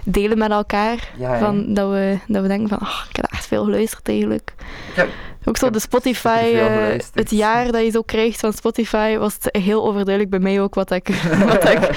[0.04, 1.10] delen met elkaar.
[1.16, 1.38] Ja.
[1.38, 4.54] Van, dat, we, dat we denken van, ach, ik heb echt veel geluisterd eigenlijk.
[4.94, 5.08] Heb,
[5.44, 9.56] Ook zo de Spotify, eh, het jaar dat je zo krijgt van Spotify, was het
[9.62, 11.08] heel overduidelijk bij mij ook wat ik,
[11.46, 11.90] wat ik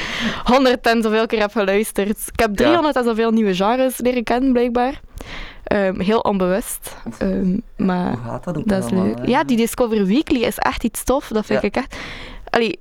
[0.43, 2.19] honderd en zoveel keer heb geluisterd.
[2.33, 4.99] Ik heb 300 en zoveel nieuwe genres leren kennen, blijkbaar.
[5.63, 6.95] Ehm, heel onbewust.
[7.17, 9.17] Ehm, maar hoe gaat dat ook dat is leuk.
[9.25, 11.27] Ja, die Discover Weekly is echt iets tof.
[11.27, 11.67] Dat vind Ja.
[11.67, 11.95] ik echt...
[12.49, 12.79] Allee,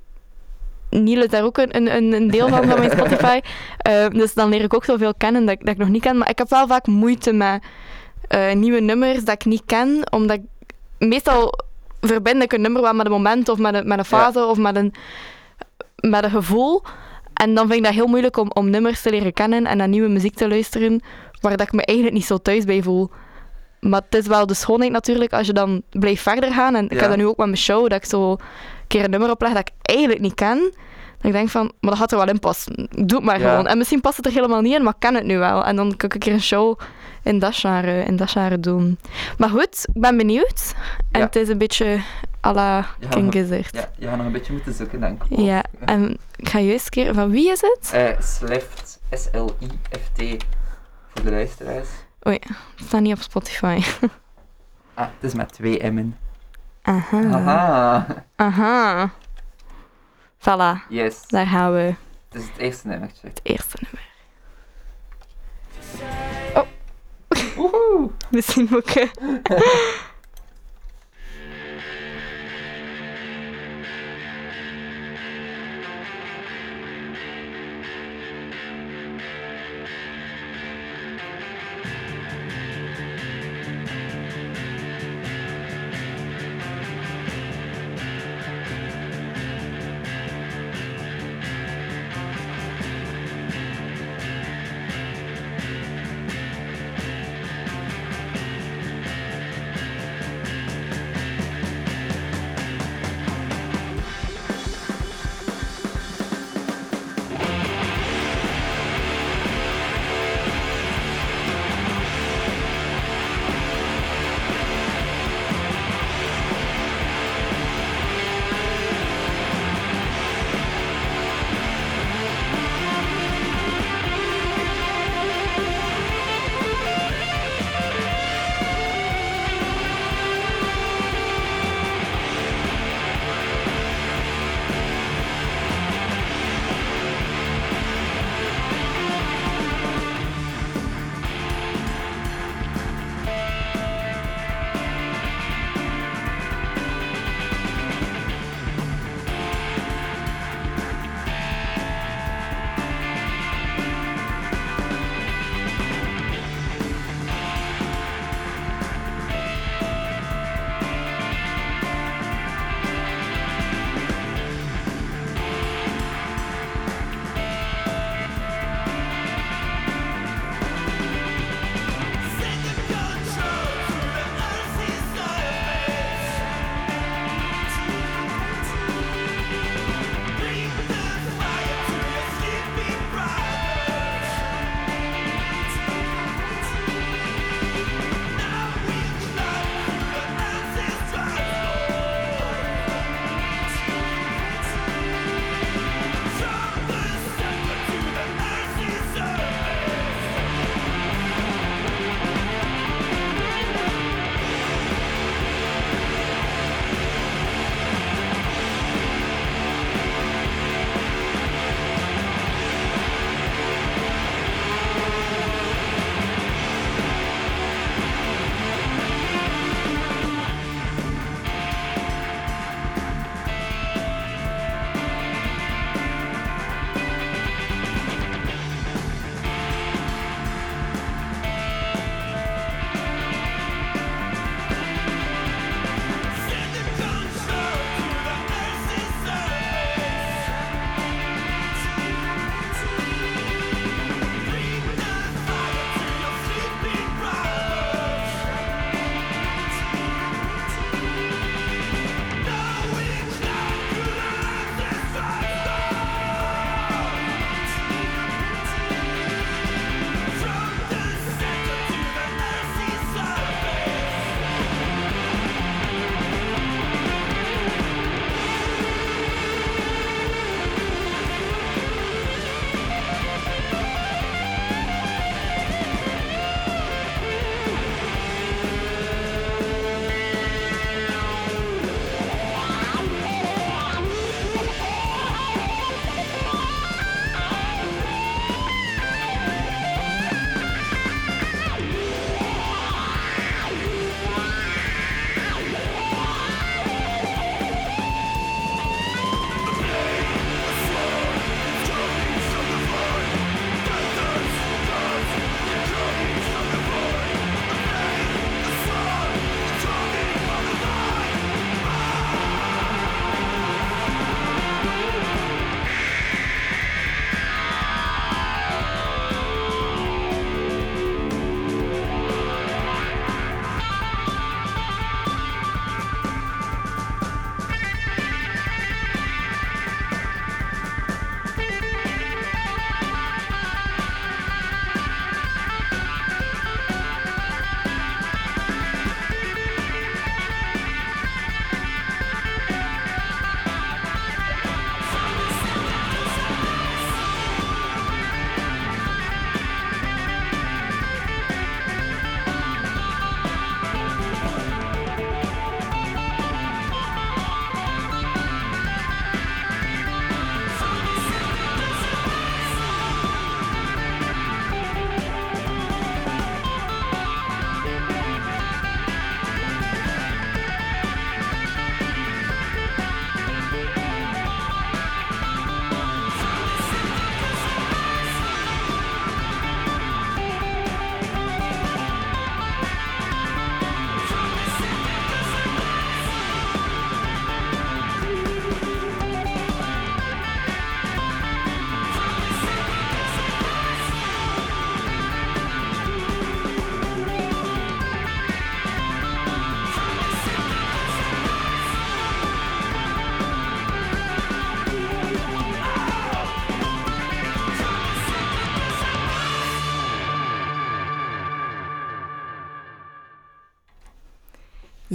[0.90, 3.40] Niel is daar ook een, een, een deel van, van mijn Spotify.
[3.78, 6.18] Ehm, dus dan leer ik ook zoveel kennen dat, ik- dat ik nog niet ken.
[6.18, 7.62] Maar ik heb wel vaak moeite met
[8.28, 10.12] eh, nieuwe nummers dat ik niet ken.
[10.12, 10.42] Omdat ik...
[11.08, 11.54] Meestal
[12.00, 14.58] verbind ik een nummer wel met een moment of met een, met een fase of
[14.58, 14.94] met een,
[16.00, 16.82] met een gevoel.
[17.34, 19.88] En dan vind ik dat heel moeilijk om, om nummers te leren kennen en naar
[19.88, 21.00] nieuwe muziek te luisteren
[21.40, 23.10] waar dat ik me eigenlijk niet zo thuis bij voel.
[23.80, 26.74] Maar het is wel de schoonheid natuurlijk als je dan blijft verder gaan.
[26.74, 26.98] En ik Ja.
[26.98, 28.38] heb dat nu ook met mijn show, dat ik zo een
[28.86, 30.58] keer een nummer opleg dat ik eigenlijk niet ken.
[31.16, 32.88] Dat ik denk van, maar dat gaat er wel in passen.
[32.90, 33.50] Doe het maar Ja.
[33.50, 33.66] gewoon.
[33.66, 35.64] En misschien past het er helemaal niet in, maar ik ken het nu wel.
[35.64, 36.78] En dan kan ik een keer een show
[37.22, 38.98] in dat genre, in dat genre doen.
[39.38, 40.74] Maar goed, ik ben benieuwd.
[41.10, 41.26] En Ja.
[41.26, 42.00] het is een beetje
[42.46, 43.74] à la King Gizzard.
[43.74, 45.38] Ja, je gaat nog een beetje moeten zoeken, denk ik.
[45.38, 47.14] Ja, en ik ga juist een keer...
[47.14, 47.90] Van wie is het?
[47.92, 50.44] Eh, Slift, S-L-I-F-T,
[51.20, 51.88] voor de luisteraars.
[52.18, 53.80] Het staat niet op Spotify.
[54.94, 56.18] Ah, het is met twee M'en.
[56.82, 57.22] Aha.
[57.22, 58.06] Haha,
[58.36, 59.10] Aha.
[60.38, 61.26] Voilà, yes.
[61.26, 61.94] daar gaan we.
[62.28, 63.26] Het is het eerste nummertje.
[63.28, 64.08] Het eerste nummer.
[67.56, 68.10] Woehoe!
[68.30, 68.90] Misschien moet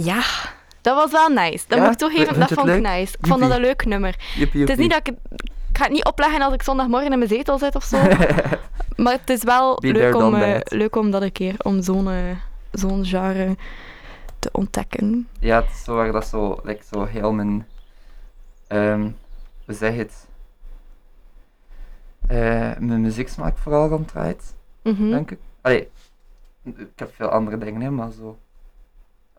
[0.06, 0.22] Ja,
[0.80, 1.64] dat was wel nice.
[1.68, 1.84] Dat Ja?
[1.84, 2.82] moet ik toegeven, dat vond ik leuk?
[2.82, 3.16] nice.
[3.20, 4.16] Ik vond dat een leuk nummer.
[4.36, 5.14] Jippie, Het is niet dat ik.
[5.70, 7.96] Ik ga het niet opleggen als ik zondagmorgen in mijn zetel zit of zo.
[9.02, 12.14] maar het is wel leuk om, eh, leuk om dat een keer, om zo'n eh,
[12.72, 13.56] zo'n genre
[14.38, 15.28] te ontdekken.
[15.38, 17.66] Ja, het is zo waar dat zo, like, zo heel mijn,
[18.66, 19.00] ehm
[19.64, 20.26] hoe zeg je het,
[22.28, 25.10] Eh, mijn muzieksmaak vooral rond draait, Mhm.
[25.10, 25.38] denk ik.
[25.60, 25.88] Allee,
[26.64, 28.38] ik heb veel andere dingen, hè, maar zo,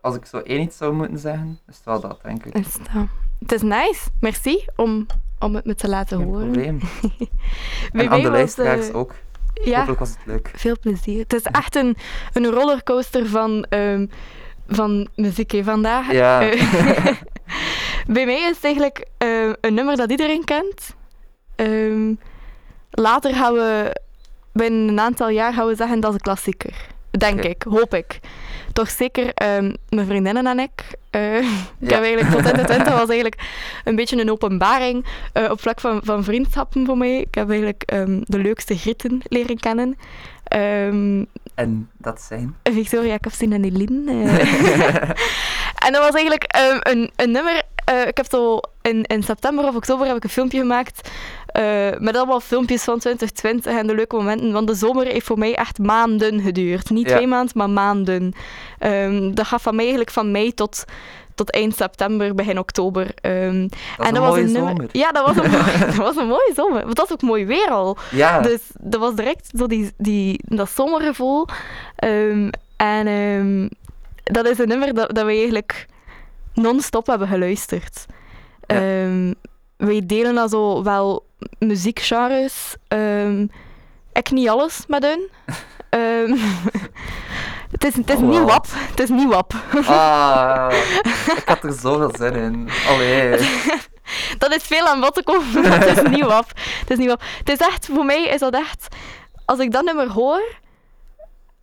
[0.08, 2.54] als ik zo één iets zou moeten zeggen, is het wel dat, denk ik.
[2.54, 3.06] Is dat.
[3.38, 4.08] Het is nice.
[4.20, 5.06] Merci om,
[5.38, 6.50] om het me te laten Geen horen.
[6.50, 6.80] probleem.
[7.92, 9.14] En aan de luisteraars eh, ook.
[9.54, 10.50] Ja, Hopelijk was het leuk.
[10.54, 11.18] veel plezier.
[11.18, 11.96] Het is echt een,
[12.32, 14.06] een rollercoaster van, ehm,
[14.68, 16.12] van muziek hè, vandaag.
[16.12, 16.50] Ja.
[16.50, 16.62] Eh,
[18.14, 20.96] bij mij is het eigenlijk eh, een nummer dat iedereen kent.
[21.56, 22.14] Ehm,
[22.90, 23.96] later gaan we,
[24.52, 26.86] binnen een aantal jaar, gaan we zeggen dat is een klassieker.
[27.10, 28.20] Denk ik, hoop ik.
[28.78, 30.70] Toch zeker ehm, mijn vriendinnen en ik.
[31.10, 31.36] Eh,
[31.80, 31.94] ik Ja.
[31.94, 33.40] heb eigenlijk tot in de twintig was eigenlijk
[33.84, 37.18] een beetje een openbaring eh, op vlak van, van vriendschappen voor mij.
[37.20, 39.96] Ik heb eigenlijk ehm, de leukste grieten leren kennen.
[40.44, 41.24] Ehm,
[41.54, 42.54] En dat zijn.
[42.62, 44.10] Victoria Kafsin en Eline.
[44.10, 45.08] eh.
[45.86, 46.44] en dat was eigenlijk
[46.82, 47.62] een, een nummer.
[48.06, 51.10] ik heb zo in, in september of oktober heb ik een filmpje gemaakt.
[51.52, 54.52] Eh, met allemaal filmpjes van 2020 en de leuke momenten.
[54.52, 56.90] Want de zomer heeft voor mij echt maanden geduurd.
[56.90, 57.14] Niet Ja.
[57.14, 58.32] twee maanden, maar maanden.
[58.78, 60.84] Ehm, dat gaat van mij eigenlijk van mei tot,
[61.34, 63.06] tot eind september, begin oktober.
[63.20, 64.70] Ehm, Dat en een was een nummer.
[64.70, 64.88] zomer.
[64.92, 66.82] Ja, dat was een, mooi- dat was een mooie zomer.
[66.82, 67.96] Want dat is ook mooi weer al.
[68.10, 71.46] Ja, Dus dat was direct zo die, die, dat zomergevoel.
[71.96, 73.68] Ehm, en
[74.24, 75.86] dat is een nummer dat, dat we eigenlijk
[76.54, 78.06] non-stop hebben geluisterd.
[78.66, 78.76] Ja.
[79.78, 81.26] Wij delen dan zo wel
[81.58, 82.74] muziekgenres.
[82.88, 83.46] Ehm,
[84.12, 85.28] ik niet alles met hun.
[85.88, 86.36] Ehm,
[87.70, 88.66] het is, het is Oh, niet wap.
[88.70, 89.52] Het is niet wap.
[89.86, 90.72] Ah,
[91.36, 92.68] ik had er zoveel zin in.
[92.88, 93.30] Allee.
[94.38, 96.46] Dat is veel aan bod te komen, maar het is niet wap.
[96.80, 97.22] Het is niet wap.
[97.38, 98.96] Het is echt, voor mij is dat echt...
[99.44, 100.42] Als ik dat nummer hoor,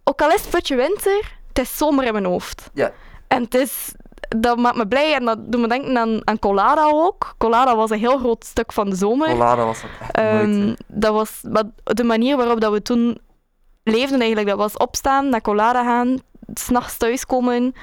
[0.03, 2.69] ook al is het putje winter, het is zomer in mijn hoofd.
[2.73, 2.91] Ja.
[3.27, 3.91] En het is...
[4.37, 7.35] Dat maakt me blij en dat doet me denken aan, aan Colada ook.
[7.37, 9.27] Colada was een heel groot stuk van de zomer.
[9.27, 10.77] Colada was ook echt moeite.
[10.87, 13.17] dat was maar de manier waarop dat we toen
[13.83, 14.47] leefden eigenlijk.
[14.47, 16.19] Dat was opstaan, naar Colada gaan,
[16.53, 17.75] s'nachts thuiskomen,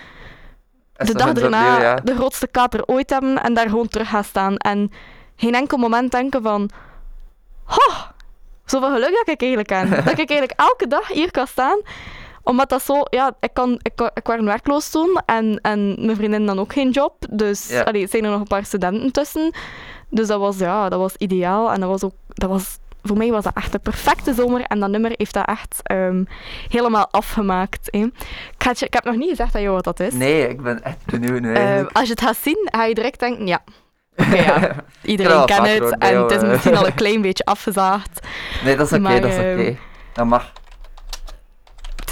[0.92, 1.94] En de dag ja.
[1.94, 4.56] de grootste kater ooit hebben en daar gewoon terug gaan staan.
[4.56, 4.92] En
[5.36, 6.70] geen enkel moment denken van...
[7.68, 8.02] Oh,
[8.64, 9.90] zoveel geluk dat ik eigenlijk aan.
[10.04, 11.80] dat ik eigenlijk elke dag hier kan staan.
[12.44, 13.00] Omdat dat zo...
[13.10, 16.90] Ja, ik, kan, ik, ik werd werkloos toen en, en mijn vriendin dan ook geen
[16.90, 17.14] job.
[17.30, 17.80] Dus Ja.
[17.82, 19.54] allee, er zijn er nog een paar studenten tussen.
[20.08, 21.72] Dus dat was, ja, dat was ideaal.
[21.72, 22.14] En dat was ook...
[22.28, 24.60] Dat was, voor mij was dat echt de perfecte zomer.
[24.62, 26.24] En dat nummer heeft dat echt ehm,
[26.68, 27.88] helemaal afgemaakt.
[27.90, 27.98] Hè.
[27.98, 30.12] Ik, je- ik heb nog niet gezegd aan jou wat dat is.
[30.14, 31.96] Nee, ik ben echt benieuwd nu Eh, eigenlijk.
[31.96, 33.62] als je het gaat zien, ga je direct denken, ja,
[34.32, 34.74] ja.
[35.02, 38.26] iedereen kent het en het is misschien al een klein beetje afgezaagd.
[38.64, 39.46] nee, dat is oké, maar, dat is oké.
[39.62, 39.74] ehm,
[40.12, 40.52] Dat mag.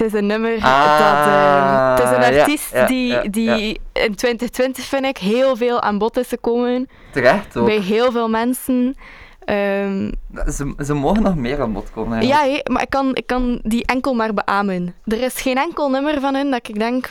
[0.01, 1.27] Het is een nummer Ah, dat...
[1.27, 5.81] eh, het is een artiest ja, die, ja, die in 2020, vind ik, heel veel
[5.81, 6.89] aan bod is gekomen.
[7.13, 7.67] Terecht ook.
[7.67, 8.97] Bij heel veel mensen.
[9.45, 10.11] Ehm,
[10.53, 13.87] Ze, ze mogen nog meer aan bod komen ja, maar ik kan, ik kan die
[13.87, 14.95] enkel maar beamen.
[15.05, 17.11] Er is geen enkel nummer van hun dat ik denk,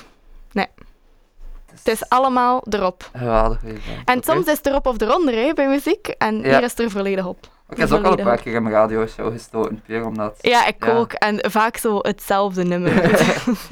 [1.84, 3.10] het is allemaal erop.
[3.18, 3.60] Geweldig.
[4.06, 6.08] En soms is het erop of eronder hè, bij muziek.
[6.08, 7.48] En hier is het er volledig op.
[7.70, 10.36] Ik heb ook al een paar keer in mijn radioshow gestoten, puur omdat...
[10.42, 10.92] Ja, ik Ja.
[10.92, 11.14] ook.
[11.14, 13.24] En vaak zo hetzelfde nummer.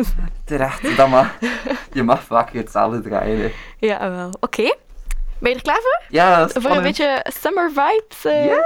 [0.45, 1.33] Terecht, dat mag.
[1.91, 3.51] Je mag vaak hetzelfde draaien.
[3.79, 4.29] ja, wel.
[4.39, 4.75] Oké.
[5.39, 6.01] Ben je er klaar voor?
[6.09, 8.25] Ja, dat is Voor een beetje summer vibes?
[8.25, 8.45] eh?
[8.45, 8.63] Yes.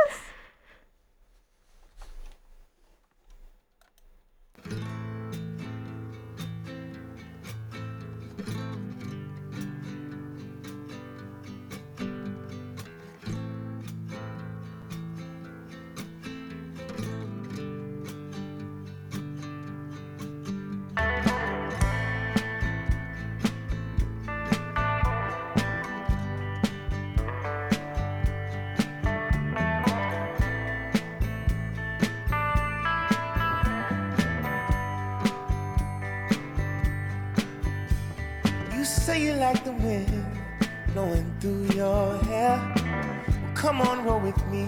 [43.72, 44.68] Come on, roll with me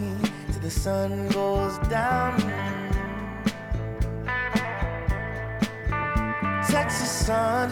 [0.49, 2.39] till the sun goes down.
[6.65, 7.69] Texas sun.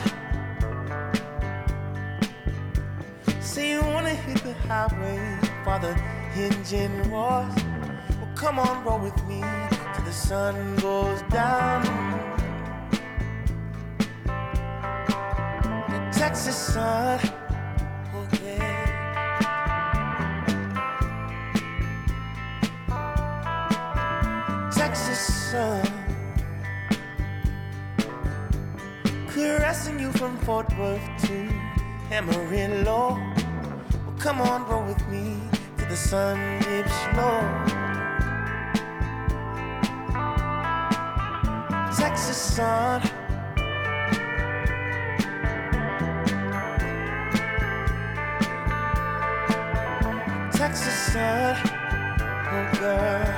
[3.40, 5.22] Say you wanna hit the highway
[5.64, 5.94] for the
[6.36, 7.56] engine roars.
[8.20, 9.42] Well, come on, roll with me
[9.94, 11.82] till the sun goes down.
[15.92, 17.41] The Texas sun.
[25.52, 25.84] Sun.
[29.28, 31.49] Caressing you from Fort Worth to
[32.10, 33.20] Amarillo.
[34.06, 35.41] Well, come on, roll with me
[35.78, 37.41] to the sun dips low.
[41.99, 43.02] Texas sun.
[50.54, 51.58] Texas sun,
[52.54, 53.31] oh girl.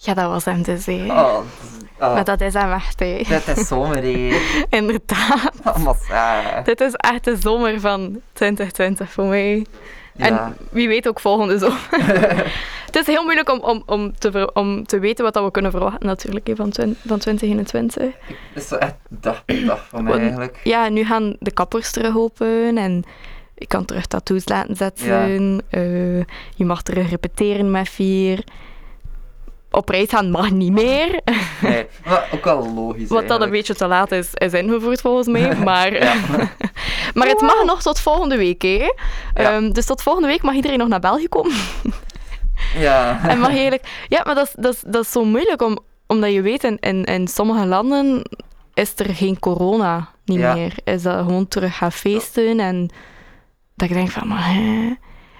[0.00, 0.92] Ja, dat was hem dus, hè.
[1.10, 3.22] Oh, is- oh, Maar dat is hem echt, hè.
[3.28, 4.04] dit is zomer.
[4.70, 5.52] Inderdaad.
[6.08, 6.62] Saai.
[6.64, 9.66] Dit is echt de zomer van 2020 voor mij.
[10.16, 11.88] En wie weet ook volgende zomer.
[12.86, 15.70] het is heel moeilijk om, om, om, te, om te weten wat dat we kunnen
[15.70, 16.72] verwachten natuurlijk hè, van,
[17.06, 18.02] van 2021.
[18.52, 20.60] Het is echt dag per dag voor mij eigenlijk.
[20.64, 23.04] Ja, nu gaan de kappers terug open en
[23.54, 25.62] je kan terug tattoos laten zetten.
[25.70, 26.18] Eh,
[26.54, 28.44] je mag terug repeteren met vier.
[29.70, 31.20] Op reis gaan mag niet meer.
[31.60, 31.86] Nee,
[32.34, 35.56] ook wel logisch Wat dat een beetje te laat is, is ingevoerd volgens mij.
[35.64, 36.14] Maar, Ja.
[37.14, 38.62] maar het mag nog tot volgende week.
[38.62, 38.68] Hè?
[38.78, 38.92] Ja.
[39.34, 41.56] Ehm, dus tot volgende week mag iedereen nog naar België komen.
[42.76, 43.20] Ja.
[43.28, 44.04] en mag eigenlijk...
[44.08, 46.76] Ja, maar dat is, dat is, dat is zo moeilijk, om, omdat je weet, in,
[46.80, 48.22] in, in sommige landen
[48.74, 50.54] is er geen corona niet Ja.
[50.54, 50.74] meer.
[50.84, 52.90] Is dat gewoon terug gaan feesten en
[53.74, 54.92] dat ik denk van, maar hè?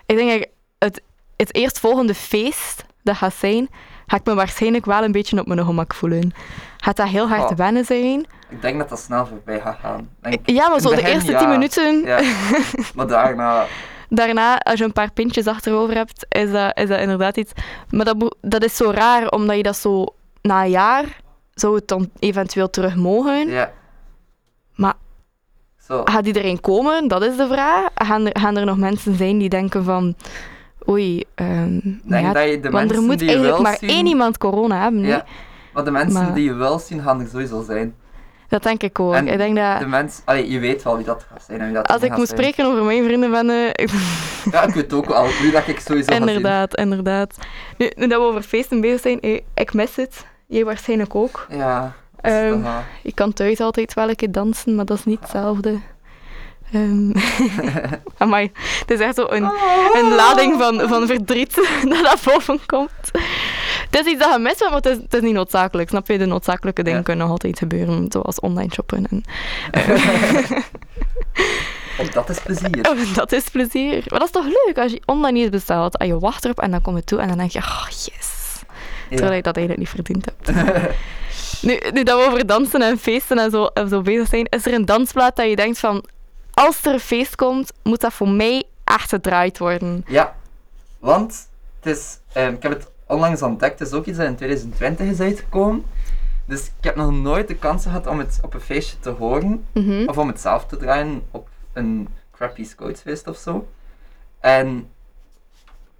[0.06, 0.48] Ik denk dat
[0.78, 1.02] het,
[1.36, 3.68] het eerstvolgende feest dat gaat zijn,
[4.10, 6.32] ga ik me waarschijnlijk wel een beetje op mijn gemak voelen.
[6.76, 7.56] Gaat dat heel hard Oh.
[7.56, 8.26] wennen zijn?
[8.48, 10.08] Ik denk dat dat snel voorbij gaat gaan.
[10.20, 11.38] Denk, Ja, maar zo de eerste ja.
[11.38, 12.20] tien minuten, Ja.
[12.94, 13.64] Maar daarna...
[14.08, 17.52] daarna, als je een paar pintjes achterover hebt, is dat, is dat inderdaad iets.
[17.90, 20.06] Maar dat, dat is zo raar, omdat je dat zo
[20.42, 21.20] na een jaar
[21.54, 23.48] zou het dan eventueel terug mogen.
[23.48, 23.72] Ja.
[24.74, 24.94] Maar
[25.86, 26.00] Zo.
[26.04, 27.08] gaat iedereen komen?
[27.08, 27.88] Dat is de vraag.
[27.94, 30.14] Gaan er, gaan er nog mensen zijn die denken van,
[30.90, 33.62] oei, ehm, Ik denk ja, dat je de want er mensen moet die je eigenlijk
[33.62, 33.88] maar zien...
[33.90, 35.04] één iemand corona hebben.
[35.04, 35.24] Ja.
[35.72, 37.94] Maar de mensen Maar- die je wel zien, gaan er sowieso zijn.
[38.48, 39.14] Dat denk ik ook.
[39.14, 40.22] En ik denk dat, De mensen...
[40.24, 42.38] Allee, je weet wel wie dat gaat zijn en wie dat als ik moet zijn.
[42.38, 43.86] spreken over mijn vrienden ben, eh,
[44.52, 47.38] Ja, ik weet ook wel wie dat ik sowieso inderdaad, inderdaad.
[47.78, 50.26] Nu, nu dat we over feesten bezig zijn, eh, ik mis het.
[50.46, 51.46] Jij waarschijnlijk ook.
[51.50, 51.92] Ja.
[52.22, 52.62] wel-
[53.02, 55.78] Je kan thuis altijd wel een keer dansen, maar dat is niet hetzelfde.
[58.18, 58.50] Amai,
[58.80, 59.42] het is echt zo een,
[59.92, 62.90] een lading van, van verdriet dat naar boven komt.
[63.90, 65.88] Het is iets dat je mist, maar het is, het is niet noodzakelijk.
[65.88, 66.18] Snap je?
[66.18, 67.04] De noodzakelijke dingen Ja.
[67.04, 69.06] kunnen nog altijd gebeuren, zoals online shoppen.
[69.10, 69.24] En,
[71.96, 72.88] Want dat is plezier.
[72.90, 74.02] oh, dat is plezier.
[74.08, 76.70] Maar dat is toch leuk als je online iets bestelt en je wacht erop en
[76.70, 78.36] dan komt het toe en dan denk je, oh yes.
[79.08, 80.50] Terwijl je dat eigenlijk niet verdiend hebt.
[81.62, 84.66] nu, nu dat we over dansen en feesten en zo, en zo bezig zijn, is
[84.66, 86.04] er een dansplaat dat je denkt van,
[86.58, 90.04] als er een feest komt, moet dat voor mij echt gedraaid worden.
[90.06, 90.34] Ja,
[90.98, 91.48] want
[91.80, 95.06] het is, ehm, ik heb het onlangs ontdekt, het is ook iets dat in 2020
[95.06, 95.84] is uitgekomen.
[96.44, 99.64] Dus ik heb nog nooit de kans gehad om het op een feestje te horen,
[99.72, 100.08] Mhm.
[100.08, 103.68] of om het zelf te draaien op een crappy scoutsfeest of zo.
[104.40, 104.90] En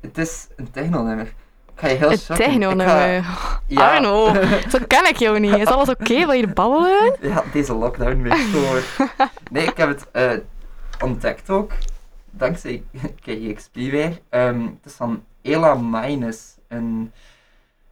[0.00, 1.32] het is een techno-nummer.
[1.78, 3.22] Ga je heel Het techno-nummer.
[3.22, 3.94] ga- Ja.
[3.94, 4.34] Arno,
[4.70, 5.56] zo ken ik jou niet.
[5.56, 6.14] Is alles oké?
[6.14, 7.16] Wil je babbelen?
[7.30, 8.82] Ja, deze lockdown week voor.
[9.50, 10.30] Nee, ik heb het eh,
[11.04, 11.72] ontdekt ook,
[12.30, 12.82] dankzij
[13.20, 14.18] KXP weer.
[14.28, 17.12] Ehm, het is van Ela Minus, een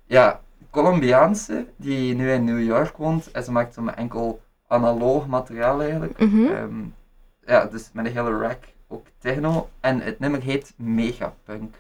[0.07, 3.31] ja, Colombiaanse die nu in New York woont.
[3.31, 6.19] En ze maakt zo met enkel analoog materiaal eigenlijk.
[6.21, 6.45] Mhm.
[6.47, 6.75] Ehm,
[7.47, 8.59] ja, dus met een hele rack
[8.89, 9.69] ook techno.
[9.81, 11.75] En het nummer heet Megapunk.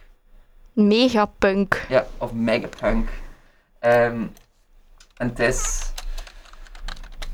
[0.76, 1.86] Megapunk.
[1.88, 3.08] Ja, of Megapunk.
[3.78, 4.22] Ehm,
[5.16, 5.92] en het is...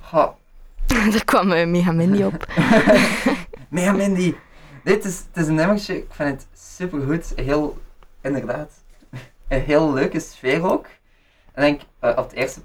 [0.01, 0.37] Ha,
[1.13, 2.47] Daar kwam uh, Mega Mindy op.
[3.69, 4.35] Mega Mindy.
[4.85, 7.33] Dit is, het is een nummertje, ik vind het supergoed.
[7.37, 7.79] Heel,
[8.21, 8.71] inderdaad,
[9.49, 10.87] een heel leuke sfeer ook.
[11.53, 12.61] En ik denk, eh, op het eerste,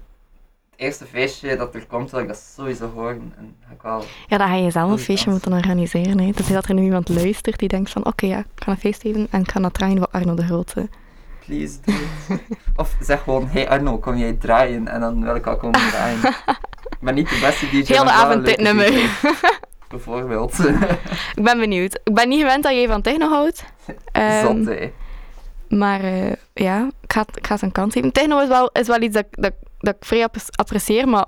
[0.78, 3.32] eerste feestje dat er komt, wil ik dat sowieso horen.
[3.36, 4.04] En ga ik wel...
[4.26, 6.20] Ja, dan ga je zelf een feestje moeten organiseren.
[6.20, 6.30] Hè.
[6.30, 9.02] Dus dat er nu iemand luistert die denkt van, oké ja, ik ga een feest
[9.02, 10.88] geven en ik ga dat draaien voor Arno de Grote.
[11.46, 11.92] Please do
[12.34, 12.40] it.
[12.76, 14.88] Of zeg gewoon, hey Arno, kom jij draaien?
[14.88, 16.18] En dan wil ik al komen draaien.
[17.00, 17.72] Ben niet de beste DJ.
[17.92, 18.92] Heel de maar avond dit nummer.
[19.88, 20.58] Bijvoorbeeld.
[21.34, 22.00] Ik ben benieuwd.
[22.04, 23.64] Ik ben niet gewend dat jij van techno houdt.
[24.44, 24.92] Zot, hè.
[25.68, 28.12] Maar eh, ja, ik ga, ik ga het een kans geven.
[28.12, 31.24] Techno is wel, is wel iets dat, dat, ik- dat ik vrij app- apprecieer, maar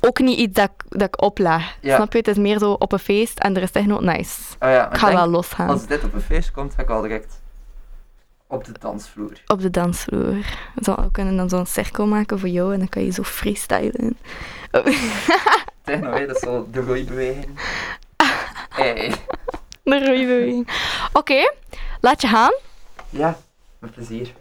[0.00, 1.40] ook niet iets dat, ik- dat ik.
[1.80, 1.96] Ja.
[1.96, 2.18] Snap je?
[2.18, 4.40] Het is meer zo op een feest en er is techno, nice.
[4.60, 5.68] Oh ja, Ik ga wel losgaan.
[5.68, 7.40] als dit op een feest komt, ga ik al direct
[8.46, 9.32] op de dansvloer.
[9.46, 10.34] Op de dansvloer.
[10.82, 14.16] Zo, we kunnen dan zo'n cirkel maken voor jou en dan kan je zo freestylen.
[15.84, 17.48] Techno, dat is zo de roeibeweging.
[18.70, 19.14] Hey.
[19.82, 20.68] De roeibeweging.
[21.12, 21.52] Oké,
[22.00, 22.52] laat je gaan.
[23.08, 23.38] Ja,
[23.78, 24.32] met plezier.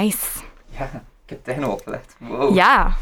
[0.00, 0.40] Nice.
[0.68, 0.84] Ja,
[1.24, 2.16] ik heb techno opgelegd.
[2.18, 2.54] Wow.
[2.54, 2.96] Ja.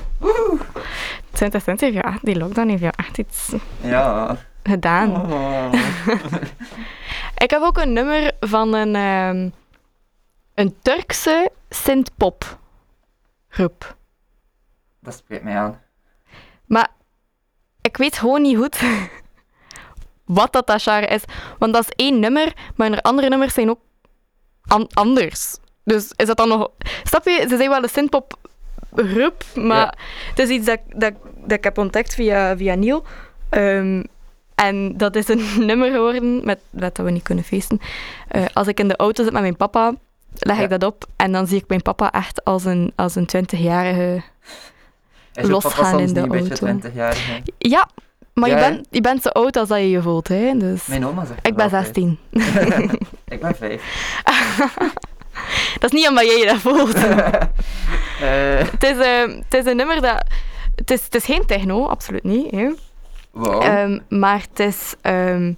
[1.31, 4.37] 2020 heeft je echt, die lockdown heeft je echt iets Ja.
[4.63, 5.33] gedaan.
[5.33, 5.73] Oh.
[7.45, 9.51] Ik heb ook een nummer van een, ehm,
[10.55, 12.59] een Turkse synthpop
[13.49, 13.97] groep.
[15.01, 15.81] Dat spreekt mij aan.
[16.67, 16.89] Maar
[17.81, 18.81] ik weet gewoon niet goed
[20.41, 21.23] wat dat, genre is.
[21.59, 23.81] Want dat is één nummer, maar de andere nummers zijn ook
[24.67, 25.57] an- anders.
[25.93, 26.71] Dus is dat dan nog...
[27.05, 27.47] Snap je?
[27.49, 28.33] Ze zijn wel een synthpop
[28.97, 29.95] groep, maar Ja.
[30.29, 33.05] het is iets dat, dat, dat ik heb ontdekt via, via Neil.
[33.49, 34.03] Ehm,
[34.55, 37.81] en dat is een nummer geworden met, met dat we niet kunnen feesten.
[38.29, 39.95] Eh, als ik in de auto zit met mijn papa,
[40.39, 40.63] leg Ja.
[40.63, 44.23] ik dat op en dan zie ik mijn papa echt als een, als een 20-jarige
[45.35, 46.67] Is je Losgaan in de niet een beetje auto.
[46.67, 47.15] 20 jaar?
[47.17, 47.41] hè?
[47.59, 47.89] Ja,
[48.35, 50.53] maar Ja, je, bent, je bent zo oud als dat je je voelt, hè?
[50.59, 51.85] Dus Mijn oma zegt ik ben altijd.
[51.85, 52.19] 16.
[53.35, 53.83] ik ben 5.
[55.81, 56.95] dat is niet omdat jij je dat voelt.
[58.21, 60.25] Eh, het, is, eh, het is een nummer dat...
[60.75, 62.51] Het is, het is geen techno, absoluut niet.
[62.51, 62.71] Hè?
[63.31, 63.63] wow.
[63.63, 64.95] Ehm, maar het is...
[65.01, 65.53] ehm,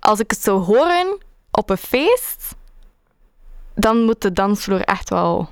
[0.00, 1.18] als ik het zou horen
[1.50, 2.54] op een feest,
[3.74, 5.48] dan moet de dansvloer echt wel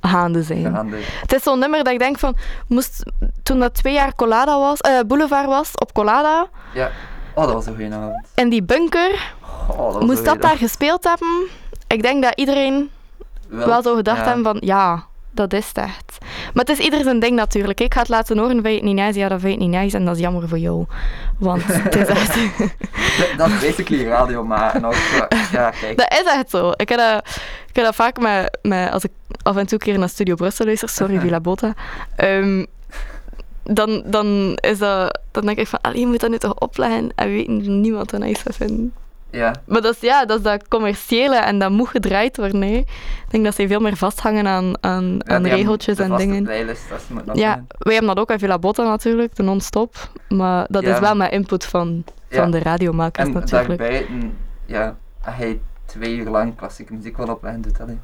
[0.00, 0.74] gaande zijn.
[0.74, 0.96] Gaande.
[1.20, 2.36] Het is zo'n nummer dat ik denk van...
[2.68, 3.02] Moest,
[3.42, 6.90] toen dat twee jaar Colada was, eh, Boulevard was, op Colada, Ja.
[7.34, 8.26] Oh, dat was een goede avond.
[8.34, 9.34] in die bunker...
[9.68, 11.46] Oh, dat was Moest dat daar gespeeld hebben?
[11.96, 12.90] Ik denk dat iedereen
[13.48, 14.24] wel zou gedacht ja.
[14.24, 16.18] hebben van ja, dat is het echt.
[16.54, 17.80] Maar het is ieder zijn ding natuurlijk.
[17.80, 19.18] Ik ga het laten horen, vind je het niet nice?
[19.18, 20.84] Ja, dat vind je het niet nice en dat is jammer voor jou.
[21.38, 22.36] Want het is echt...
[23.36, 24.94] Dat- is basically radio, maar ook,
[25.52, 25.96] ja, kijk.
[25.96, 26.70] dat is echt zo.
[26.76, 27.26] Ik heb dat,
[27.68, 28.90] ik heb dat vaak met, met...
[28.90, 29.10] Als ik
[29.42, 31.74] af en toe een keer naar Studio Brussel luister, sorry Villa Bota,
[32.16, 32.64] ehm,
[33.62, 37.28] dan, dan, is dat, dan denk ik van, je moet dat nu toch opleggen en
[37.28, 38.92] weet niemand dat nice vinden.
[39.30, 42.62] Ja, Maar dat is, ja, dat is dat commerciële en dat moet gedraaid worden.
[42.62, 42.68] Hè.
[42.76, 42.86] Ik
[43.30, 46.42] denk dat ze veel meer vasthangen aan, aan, Ja, aan regeltjes en dingen.
[46.44, 47.66] playlist, dat moet nog Ja, zijn.
[47.78, 49.94] wij hebben dat ook bij Villa Botta natuurlijk, de non-stop.
[50.28, 50.92] Maar dat Ja.
[50.94, 53.68] is wel met input van, van de radiomakers En natuurlijk.
[53.78, 57.98] daarbuiten, ja, als hij twee uur lang klassieke muziek wil opleggen, doet dat niet.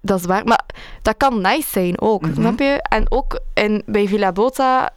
[0.00, 0.44] Dat is waar.
[0.44, 0.64] Maar
[1.02, 2.34] dat kan nice zijn ook, Mhm.
[2.34, 2.82] snap je?
[2.88, 4.90] En ook in, bij Villa Botta,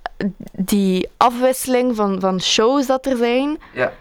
[0.51, 3.57] die afwisseling van, van shows dat er zijn.
[3.73, 3.91] Ja,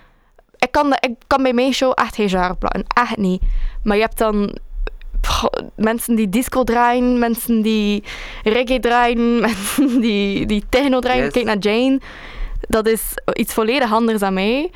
[0.61, 2.87] Ik kan, ik kan bij mijn show echt geen genre plannen.
[2.95, 3.43] Echt niet.
[3.83, 4.59] Maar je hebt dan
[5.75, 8.05] mensen die disco draaien, mensen die
[8.43, 11.25] reggae draaien, mensen die, die techno draaien.
[11.25, 11.33] Yes.
[11.33, 12.01] Kijk naar Jane.
[12.61, 13.03] Dat is
[13.33, 14.71] iets volledig anders dan mij.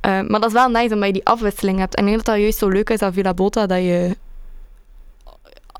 [0.00, 1.94] Eh, maar dat is wel nice omdat je die afwisseling hebt.
[1.94, 4.16] En ik denk dat dat juist zo leuk is aan Villa Bota, dat je...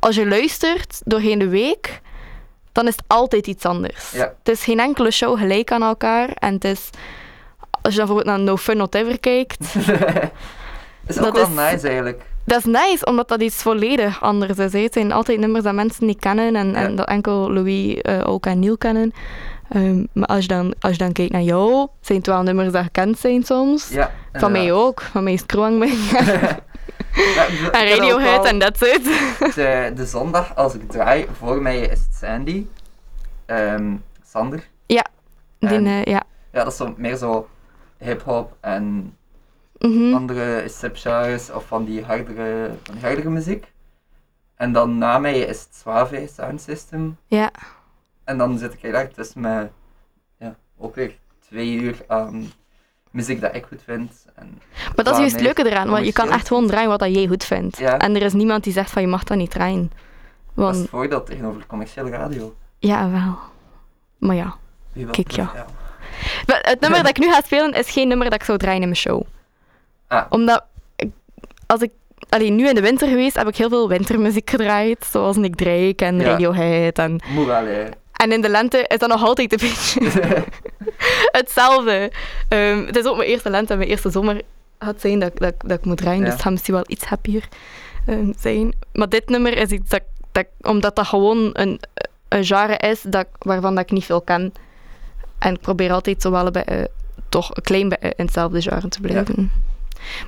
[0.01, 2.01] Als je luistert doorheen de week,
[2.73, 4.11] dan is het altijd iets anders.
[4.11, 4.35] Ja.
[4.39, 6.29] Het is geen enkele show gelijk aan elkaar.
[6.29, 6.91] En het is...
[7.83, 9.61] Als je dan bijvoorbeeld naar No Fun Whatever kijkt,
[11.07, 12.23] is Dat ook wel is- nice eigenlijk.
[12.45, 14.73] dat is nice, omdat dat iets volledig anders is.
[14.73, 14.81] hè.
[14.81, 16.97] Het zijn altijd nummers dat mensen niet kennen en, en Ja.
[16.97, 19.13] dat enkel Louis eh, ook en Neil kennen.
[19.69, 22.73] Ehm, maar als je, dan, als je dan kijkt naar jou, zijn het wel nummers
[22.73, 23.89] dat gekend zijn soms.
[23.89, 25.45] Ja, Van mij ook, van mij is
[27.35, 29.05] Ja, ik en Radiohead en that's it.
[29.55, 32.67] de, de zondag als ik draai, voor mij is het Sandy.
[33.47, 33.95] Ehm,
[34.31, 34.69] Sander.
[34.87, 35.03] Die,
[35.69, 36.23] En- eh, ja.
[36.53, 37.49] Ja, dat is zo, meer zo
[38.01, 39.15] hip-hop en
[39.79, 40.15] Mhm.
[40.15, 43.73] andere subgenres of van die hardere, van die hardere muziek.
[44.57, 47.17] En dan na mij is het Suave Sound System.
[47.27, 47.51] ja.
[48.25, 49.71] En dan zit ik eigenlijk tussen met,
[50.39, 52.53] ja, ook weer twee uur aan
[53.11, 54.25] muziek dat ik goed vind.
[54.35, 54.59] En
[54.97, 57.15] Maar dat is juist het leuke eraan, want je kan echt gewoon draaien wat dat
[57.15, 57.79] jij goed vindt.
[57.79, 57.99] Ja.
[57.99, 59.89] En er is niemand die zegt van je mag dat niet draaien.
[59.89, 62.55] dat is Want, het voordeel tegenover commerciële radio.
[62.79, 63.39] ja wel.
[64.19, 64.57] Maar ja.
[65.11, 65.51] Kijk, ja.
[65.55, 65.67] ja.
[66.47, 68.89] Het nummer dat ik nu ga spelen is geen nummer dat ik zou draaien in
[68.89, 69.23] mijn show.
[70.09, 70.25] Ah.
[70.31, 70.65] Omdat,
[70.97, 71.13] ik-
[71.67, 71.91] als ik...
[72.29, 75.07] Alleen nu in de winter geweest, heb ik heel veel wintermuziek gedraaid.
[75.11, 76.25] Zoals Nick Drake en Ja.
[76.25, 76.99] Radiohead.
[76.99, 77.85] En, Moet wel, hè.
[78.13, 80.11] en in de lente is dat nog altijd een beetje
[81.39, 82.13] hetzelfde.
[82.49, 84.41] Ehm, het is ook mijn eerste lente en mijn eerste zomer
[84.79, 86.19] gaat zijn dat, dat, dat ik moet draaien.
[86.19, 86.25] Ja.
[86.25, 87.49] Dus het gaat misschien wel iets happier
[88.07, 88.73] ehm, zijn.
[88.93, 91.81] Maar dit nummer is iets dat, dat omdat dat gewoon een,
[92.29, 94.53] een genre is dat, waarvan dat ik niet veel ken.
[95.41, 96.85] En ik probeer altijd zo wel bij, eh,
[97.29, 99.51] toch een klein beetje in hetzelfde genre te blijven.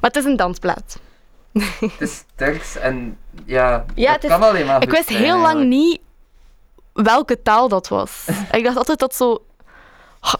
[0.00, 0.98] Maar het is een dansplaat.
[1.52, 5.22] Het is Turks en ja, Ja, dat het is- kan alleen maar Ik wist zijn,
[5.22, 6.00] heel lang niet
[6.92, 8.26] welke taal dat was.
[8.52, 9.44] ik dacht altijd dat zo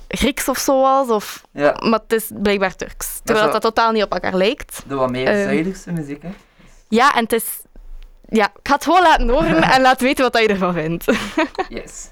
[0.09, 3.21] Grieks of zo was, of, Ja, maar het is blijkbaar Turks.
[3.25, 4.83] Terwijl zo- dat totaal niet op elkaar lijkt.
[4.87, 5.27] de wat meer.
[5.27, 6.29] Zuiderse muziek, hè.
[6.89, 7.45] Ja, en het is...
[8.29, 11.05] Ja, ik ga het gewoon laten horen en laat weten wat je ervan vindt.
[11.69, 12.09] Yes.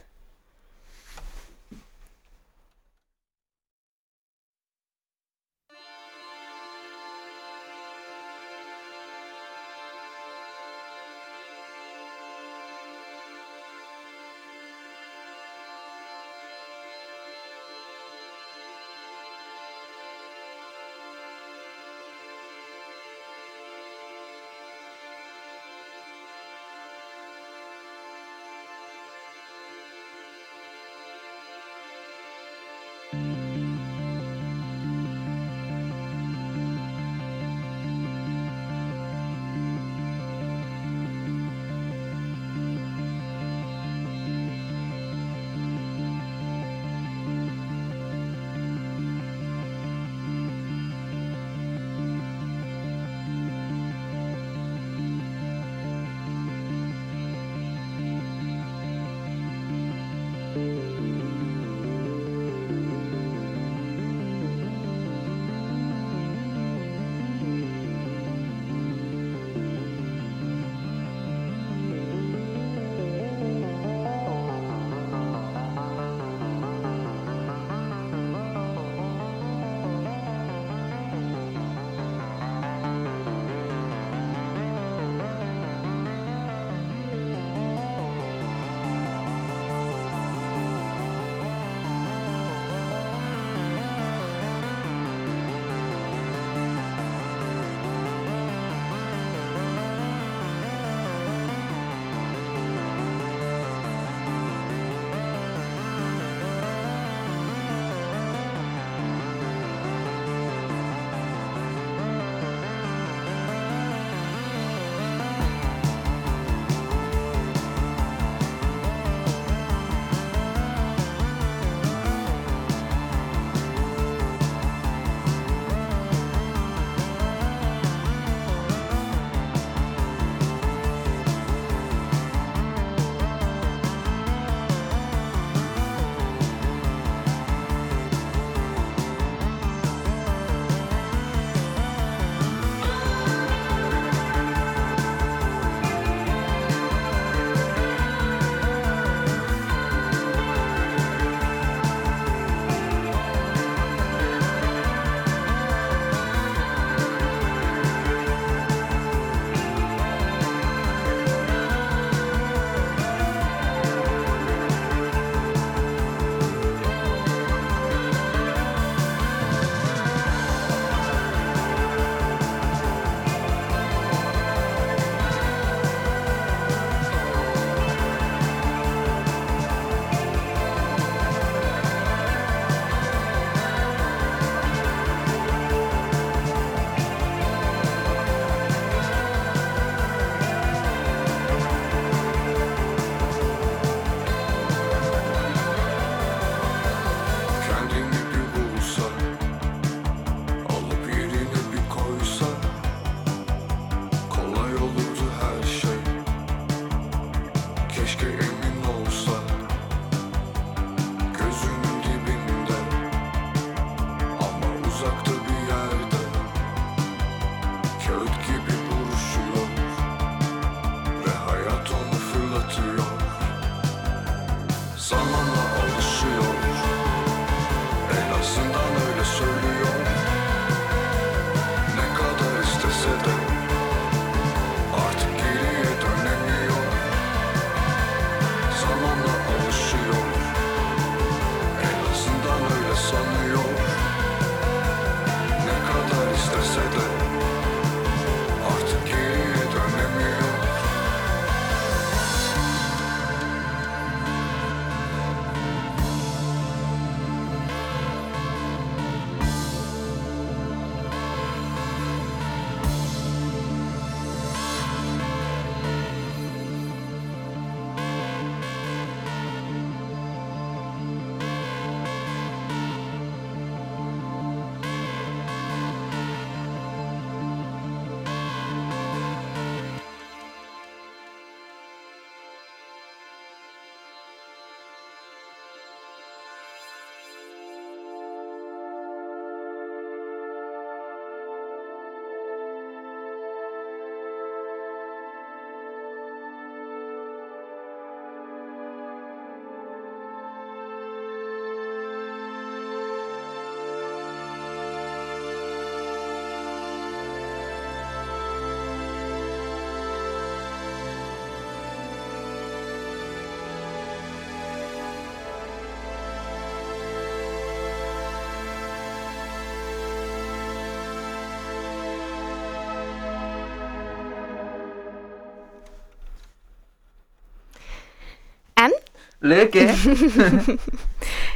[329.42, 329.92] Leuk, hè?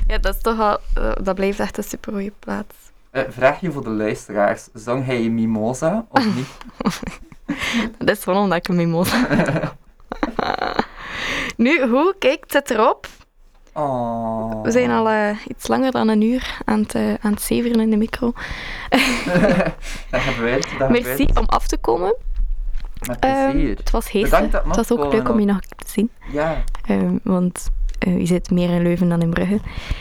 [0.07, 0.79] Ja, dat is toch al...
[0.95, 2.75] eh, dat blijft echt een super goede plaats.
[3.11, 4.69] Eh, vraagje voor de luisteraars.
[4.75, 6.47] Zong hij Mimosa of niet?
[7.99, 9.27] Dat is gewoon omdat ik een mimosa
[11.57, 12.15] Nu, hoe?
[12.19, 13.07] Kijk, het zit erop.
[13.73, 14.63] Oh.
[14.63, 17.91] We zijn al eh, iets langer dan een uur aan het, aan het zeveren in
[17.91, 18.33] de micro.
[20.11, 21.39] dat gebeurt, dat Merci gebeurt.
[21.39, 22.15] om af te komen.
[23.07, 23.77] Met plezier.
[23.77, 24.31] het was heet.
[24.31, 25.59] Het was ook leuk om je nog
[25.95, 26.11] zien.
[26.33, 29.59] Ja, Ehm, want eh, je zit meer in Leuven dan in Brugge.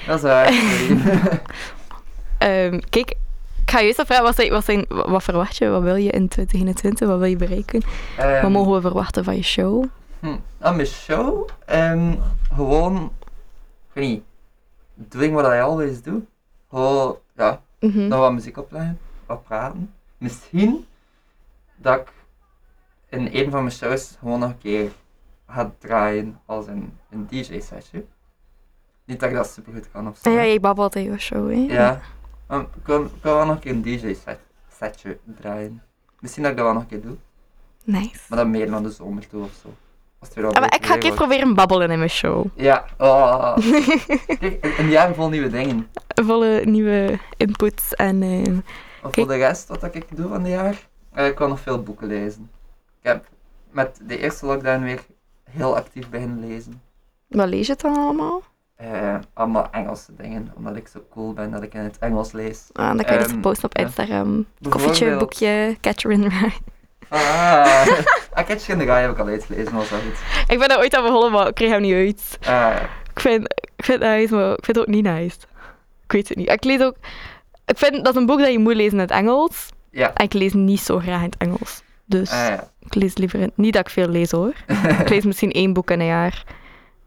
[0.07, 0.53] dat is waar.
[2.37, 3.09] Ehm, kijk,
[3.65, 5.69] ik ga je eerst vragen, wat, zijn, wat, zijn, wat verwacht je?
[5.69, 7.07] Wat wil je in 2021?
[7.07, 7.81] Wat wil je bereiken?
[8.17, 9.85] Wat Ehm, mogen we verwachten van je show?
[10.19, 11.49] Hm, aan mijn show,
[12.55, 13.11] gewoon,
[13.87, 14.23] ik weet niet,
[14.93, 16.21] doing what I always do.
[16.69, 18.07] Gewoon, ja, Mhm.
[18.07, 19.93] nog wat muziek opleggen, wat praten.
[20.17, 20.85] Misschien
[21.75, 22.07] dat ik
[23.09, 24.91] in een van mijn shows gewoon nog een keer
[25.53, 28.05] ga draaien als een, een DJ-setje.
[29.05, 30.29] Niet dat ik dat super goed kan of zo.
[30.31, 31.55] Ja, je babbelt in je show, hè?
[31.73, 32.01] Ja.
[32.59, 35.81] Ik wil, ik wil wel nog een keer een DJ-setje draaien.
[36.19, 37.15] Misschien dat ik dat wel nog een keer doe.
[37.83, 38.19] Nice.
[38.29, 39.73] Maar dan meer naar de zomer toe of zo.
[40.19, 42.45] Als het weer al Ah, maar ik ga een keer proberen babbelen in mijn show.
[42.55, 43.57] Ja, oh.
[44.39, 45.87] Kijk, een- jaar vol nieuwe dingen.
[46.07, 48.19] Volle nieuwe inputs en...
[49.01, 49.15] Kijk.
[49.15, 52.07] voor de rest, wat ik doe van het jaar, eh, ik kan nog veel boeken
[52.07, 52.49] lezen.
[52.99, 53.25] Ik heb
[53.71, 55.01] met de eerste lockdown weer
[55.53, 56.81] heel actief beginnen lezen.
[57.27, 58.41] wat lees je dan allemaal?
[58.75, 62.69] Eh, allemaal Engelse dingen, omdat ik zo cool ben dat ik in het Engels lees.
[62.73, 63.83] Ah, dan kan je Ehm, dus posten op ja.
[63.83, 64.45] Instagram.
[64.69, 66.51] Koffietje, boekje, Catherine Ryan.
[67.09, 67.85] Ah,
[68.35, 70.19] You in the Guy heb ik al uitgelezen, was wel goed.
[70.47, 72.37] Ik ben er ooit aan begonnen, maar ik kreeg hem niet uit.
[72.47, 72.75] Ah,
[73.13, 73.43] Ik vind,
[73.75, 75.37] ik vind het nice, maar ik vind het ook niet nice.
[76.03, 76.49] Ik weet het niet.
[76.49, 76.95] Ik lees ook...
[77.65, 79.69] Ik vind dat is een boek dat je moet lezen in het Engels.
[79.89, 80.13] ja.
[80.13, 81.81] En ik lees niet zo graag in het Engels.
[82.19, 82.69] Dus Ah, ja.
[82.79, 83.49] ik lees liever.
[83.55, 84.53] Niet dat ik veel lees hoor.
[84.99, 86.43] ik lees misschien één boek in een jaar.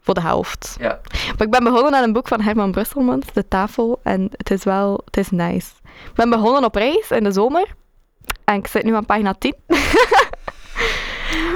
[0.00, 0.76] Voor de helft.
[0.80, 1.00] ja.
[1.36, 4.00] Maar ik ben begonnen aan een boek van Herman Brusselmans, De Tafel.
[4.02, 5.00] En het is wel...
[5.04, 5.68] Het is nice.
[5.84, 7.66] Ik ben begonnen op reis in de zomer.
[8.44, 9.54] En ik zit nu aan pagina 10.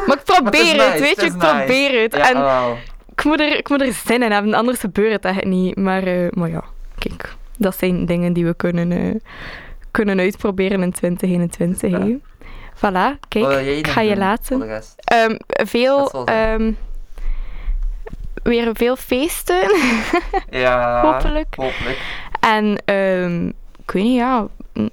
[0.06, 1.26] maar ik probeer Maar het nice, weet je.
[1.26, 1.54] Ik nice.
[1.56, 2.14] probeer het.
[2.14, 2.76] Ja, en
[3.12, 5.76] ik moet, er, ik moet er zin in hebben, anders gebeurt het echt niet.
[5.76, 6.64] Maar, eh, maar ja,
[6.98, 9.14] kijk, dat zijn dingen die we kunnen, eh,
[9.90, 11.90] kunnen uitproberen in 2021.
[11.90, 12.16] Ja.
[12.86, 14.82] Voilà, kijk, ik ga je laten.
[15.04, 16.72] Ehm, veel, Dat ehm,
[18.42, 19.60] weer veel feesten,
[20.50, 21.54] Ja, hopelijk.
[21.56, 21.98] hopelijk.
[22.40, 23.46] En ehm,
[23.82, 24.46] ik weet niet, ja,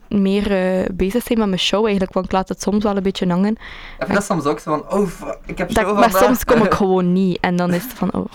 [0.09, 3.03] meer eh, bezig zijn met mijn show eigenlijk, want ik laat het soms wel een
[3.03, 3.51] beetje hangen.
[3.51, 3.59] Ik
[3.97, 5.09] vind dat soms ook zo van, oh
[5.45, 8.13] ik heb Dat, show maar soms kom ik gewoon niet en dan is het van,
[8.13, 8.25] oh,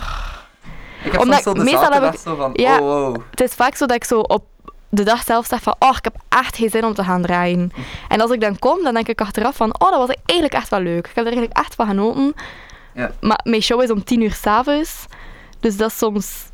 [1.05, 2.79] Ik heb Omdat soms zo de meestal heb zaterdag ik- zo van, ja.
[2.79, 3.17] oh wow.
[3.31, 4.45] het is vaak zo dat ik zo op
[4.95, 7.73] de dag zelf zeg van, oh, ik heb echt geen zin om te gaan draaien.
[8.09, 10.69] En als ik dan kom, dan denk ik achteraf van, oh, dat was eigenlijk echt
[10.69, 11.07] wel leuk.
[11.07, 12.35] Ik heb er eigenlijk echt van genoten.
[12.95, 13.11] Ja.
[13.21, 15.07] Maar mijn show is om tien uur s'avonds,
[15.61, 16.51] dus dat is soms...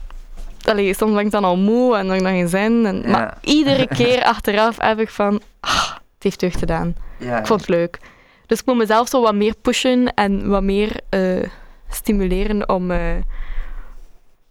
[0.64, 2.86] Allee, soms ben ik dan al moe en dan heb ik dan geen zin.
[2.86, 3.08] En, Ja.
[3.08, 6.94] Maar iedere keer achteraf heb ik van, ah, het heeft deugd gedaan.
[7.16, 7.98] Ja, Ik vond het leuk.
[8.46, 11.42] Dus ik moet mezelf zo wat meer pushen en wat meer eh,
[11.88, 12.98] stimuleren om, eh,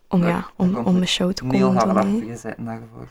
[0.08, 1.76] om, Ja, om, om mijn show te komen doen.
[1.78, 1.84] hè.
[1.84, 3.08] erachter gezeten daarvoor.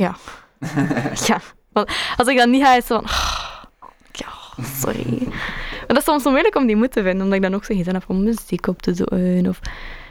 [0.00, 0.14] Ja.
[1.26, 1.40] ja.
[1.72, 3.04] Want als ik dan niet ga, is het van...
[4.12, 4.28] Ja,
[4.64, 5.18] sorry.
[5.26, 7.64] Maar dat is soms zo moeilijk om die moed te vinden, omdat ik dan ook
[7.64, 9.48] zo geen zin heb om muziek op te doen.
[9.48, 9.60] Of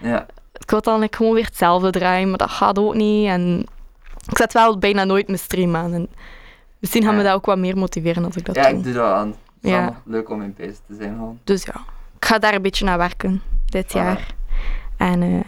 [0.02, 0.26] Ja,
[0.60, 3.28] ik wil dan like, gewoon weer hetzelfde draaien, maar dat gaat ook niet.
[3.28, 3.66] En
[4.30, 5.94] ik zet wel bijna nooit mijn stream aan.
[5.94, 6.10] En
[6.80, 7.28] misschien gaan me Ja.
[7.28, 8.78] dat ook wat meer motiveren als ik dat ja doe.
[8.78, 9.28] ik doe dat aan.
[9.28, 10.02] Het Ja.
[10.06, 11.40] leuk om in bezig te zijn gewoon.
[11.44, 11.76] Dus ja,
[12.20, 14.26] ik ga daar een beetje naar werken dit jaar.
[14.98, 15.40] En, eh,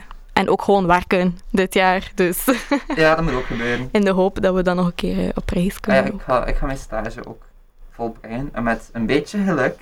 [0.42, 2.12] en ook gewoon werken dit jaar.
[2.16, 2.46] Dus
[2.96, 3.90] Ja, dat moet ook gebeuren.
[3.92, 6.04] in de hoop dat we dan nog een keer eh, op reis Ah kunnen.
[6.06, 7.44] ja, ik, ga, ik ga mijn stage ook
[7.92, 8.50] volbrengen.
[8.54, 9.80] En met een beetje geluk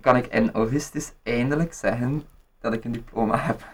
[0.00, 2.24] kan ik in augustus eindelijk zeggen
[2.60, 3.64] dat ik een diploma heb.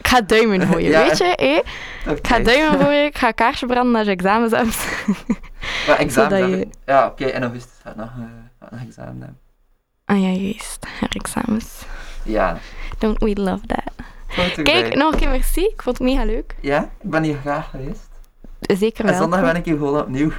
[0.00, 1.02] Ik ga duimen voor je, Ja.
[1.06, 1.64] weet je?
[2.04, 5.06] Dat Ik ga duimen voor je, ik ga kaarsje branden als je examens hebt.
[5.86, 8.22] Maar examen Zodat heb je- ik- Ja, oké, in augustus ga ik nog, eh,
[8.60, 9.38] ik nog examen hebben.
[10.04, 10.86] Ah ja, juist.
[11.00, 11.82] Herexamens.
[12.22, 12.58] Ja,
[12.98, 13.92] Don't we love that.
[14.62, 15.60] Kijk, nog een keer merci.
[15.64, 16.56] Ik vond het mega leuk.
[16.60, 18.08] Ja, ik ben hier graag geweest.
[18.60, 19.20] Zeker En wel.
[19.20, 20.30] zondag ben ik hier gewoon opnieuw.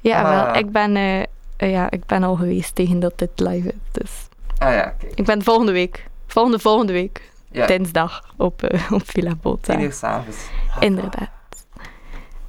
[0.00, 0.44] Ja, Ah.
[0.46, 0.54] wel.
[0.62, 3.74] Ik ben, eh, eh, ja, ik ben al geweest tegen dat dit live is.
[3.92, 4.10] Dus
[4.58, 5.12] Ah ja, kijk.
[5.14, 6.06] ik ben volgende week.
[6.26, 7.30] Volgende, volgende week.
[7.50, 9.80] Ja, Dinsdag op, eh, op Villa Bota.
[9.80, 10.36] uur s'avonds.
[10.80, 11.28] Inderdaad.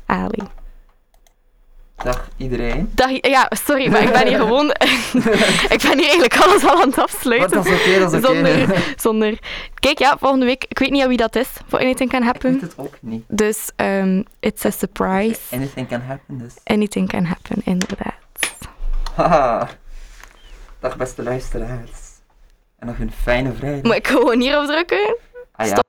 [0.06, 0.44] Ali.
[2.03, 2.91] Dag iedereen.
[2.93, 4.69] Dag, ja, sorry, maar ik ben hier gewoon...
[5.76, 7.51] ik ben hier eigenlijk alles al aan het afsluiten.
[7.51, 8.34] dat is oké, dat is oké.
[8.34, 9.39] Zonder, zonder...
[9.80, 10.65] Kijk, ja, volgende week...
[10.67, 12.59] Ik weet niet wie dat is voor Anything Can Ik weet Happen.
[12.61, 13.23] het ook niet.
[13.27, 15.39] Dus, um, it's a surprise.
[15.51, 16.53] Anything can happen, dus.
[16.63, 18.13] Anything can happen, inderdaad.
[19.15, 19.69] Haha.
[20.80, 21.99] Dag beste luisteraars.
[22.80, 23.84] En nog een fijne vrijdag.
[23.84, 25.15] Moet ik gewoon hierop drukken?
[25.51, 25.84] Ah ja.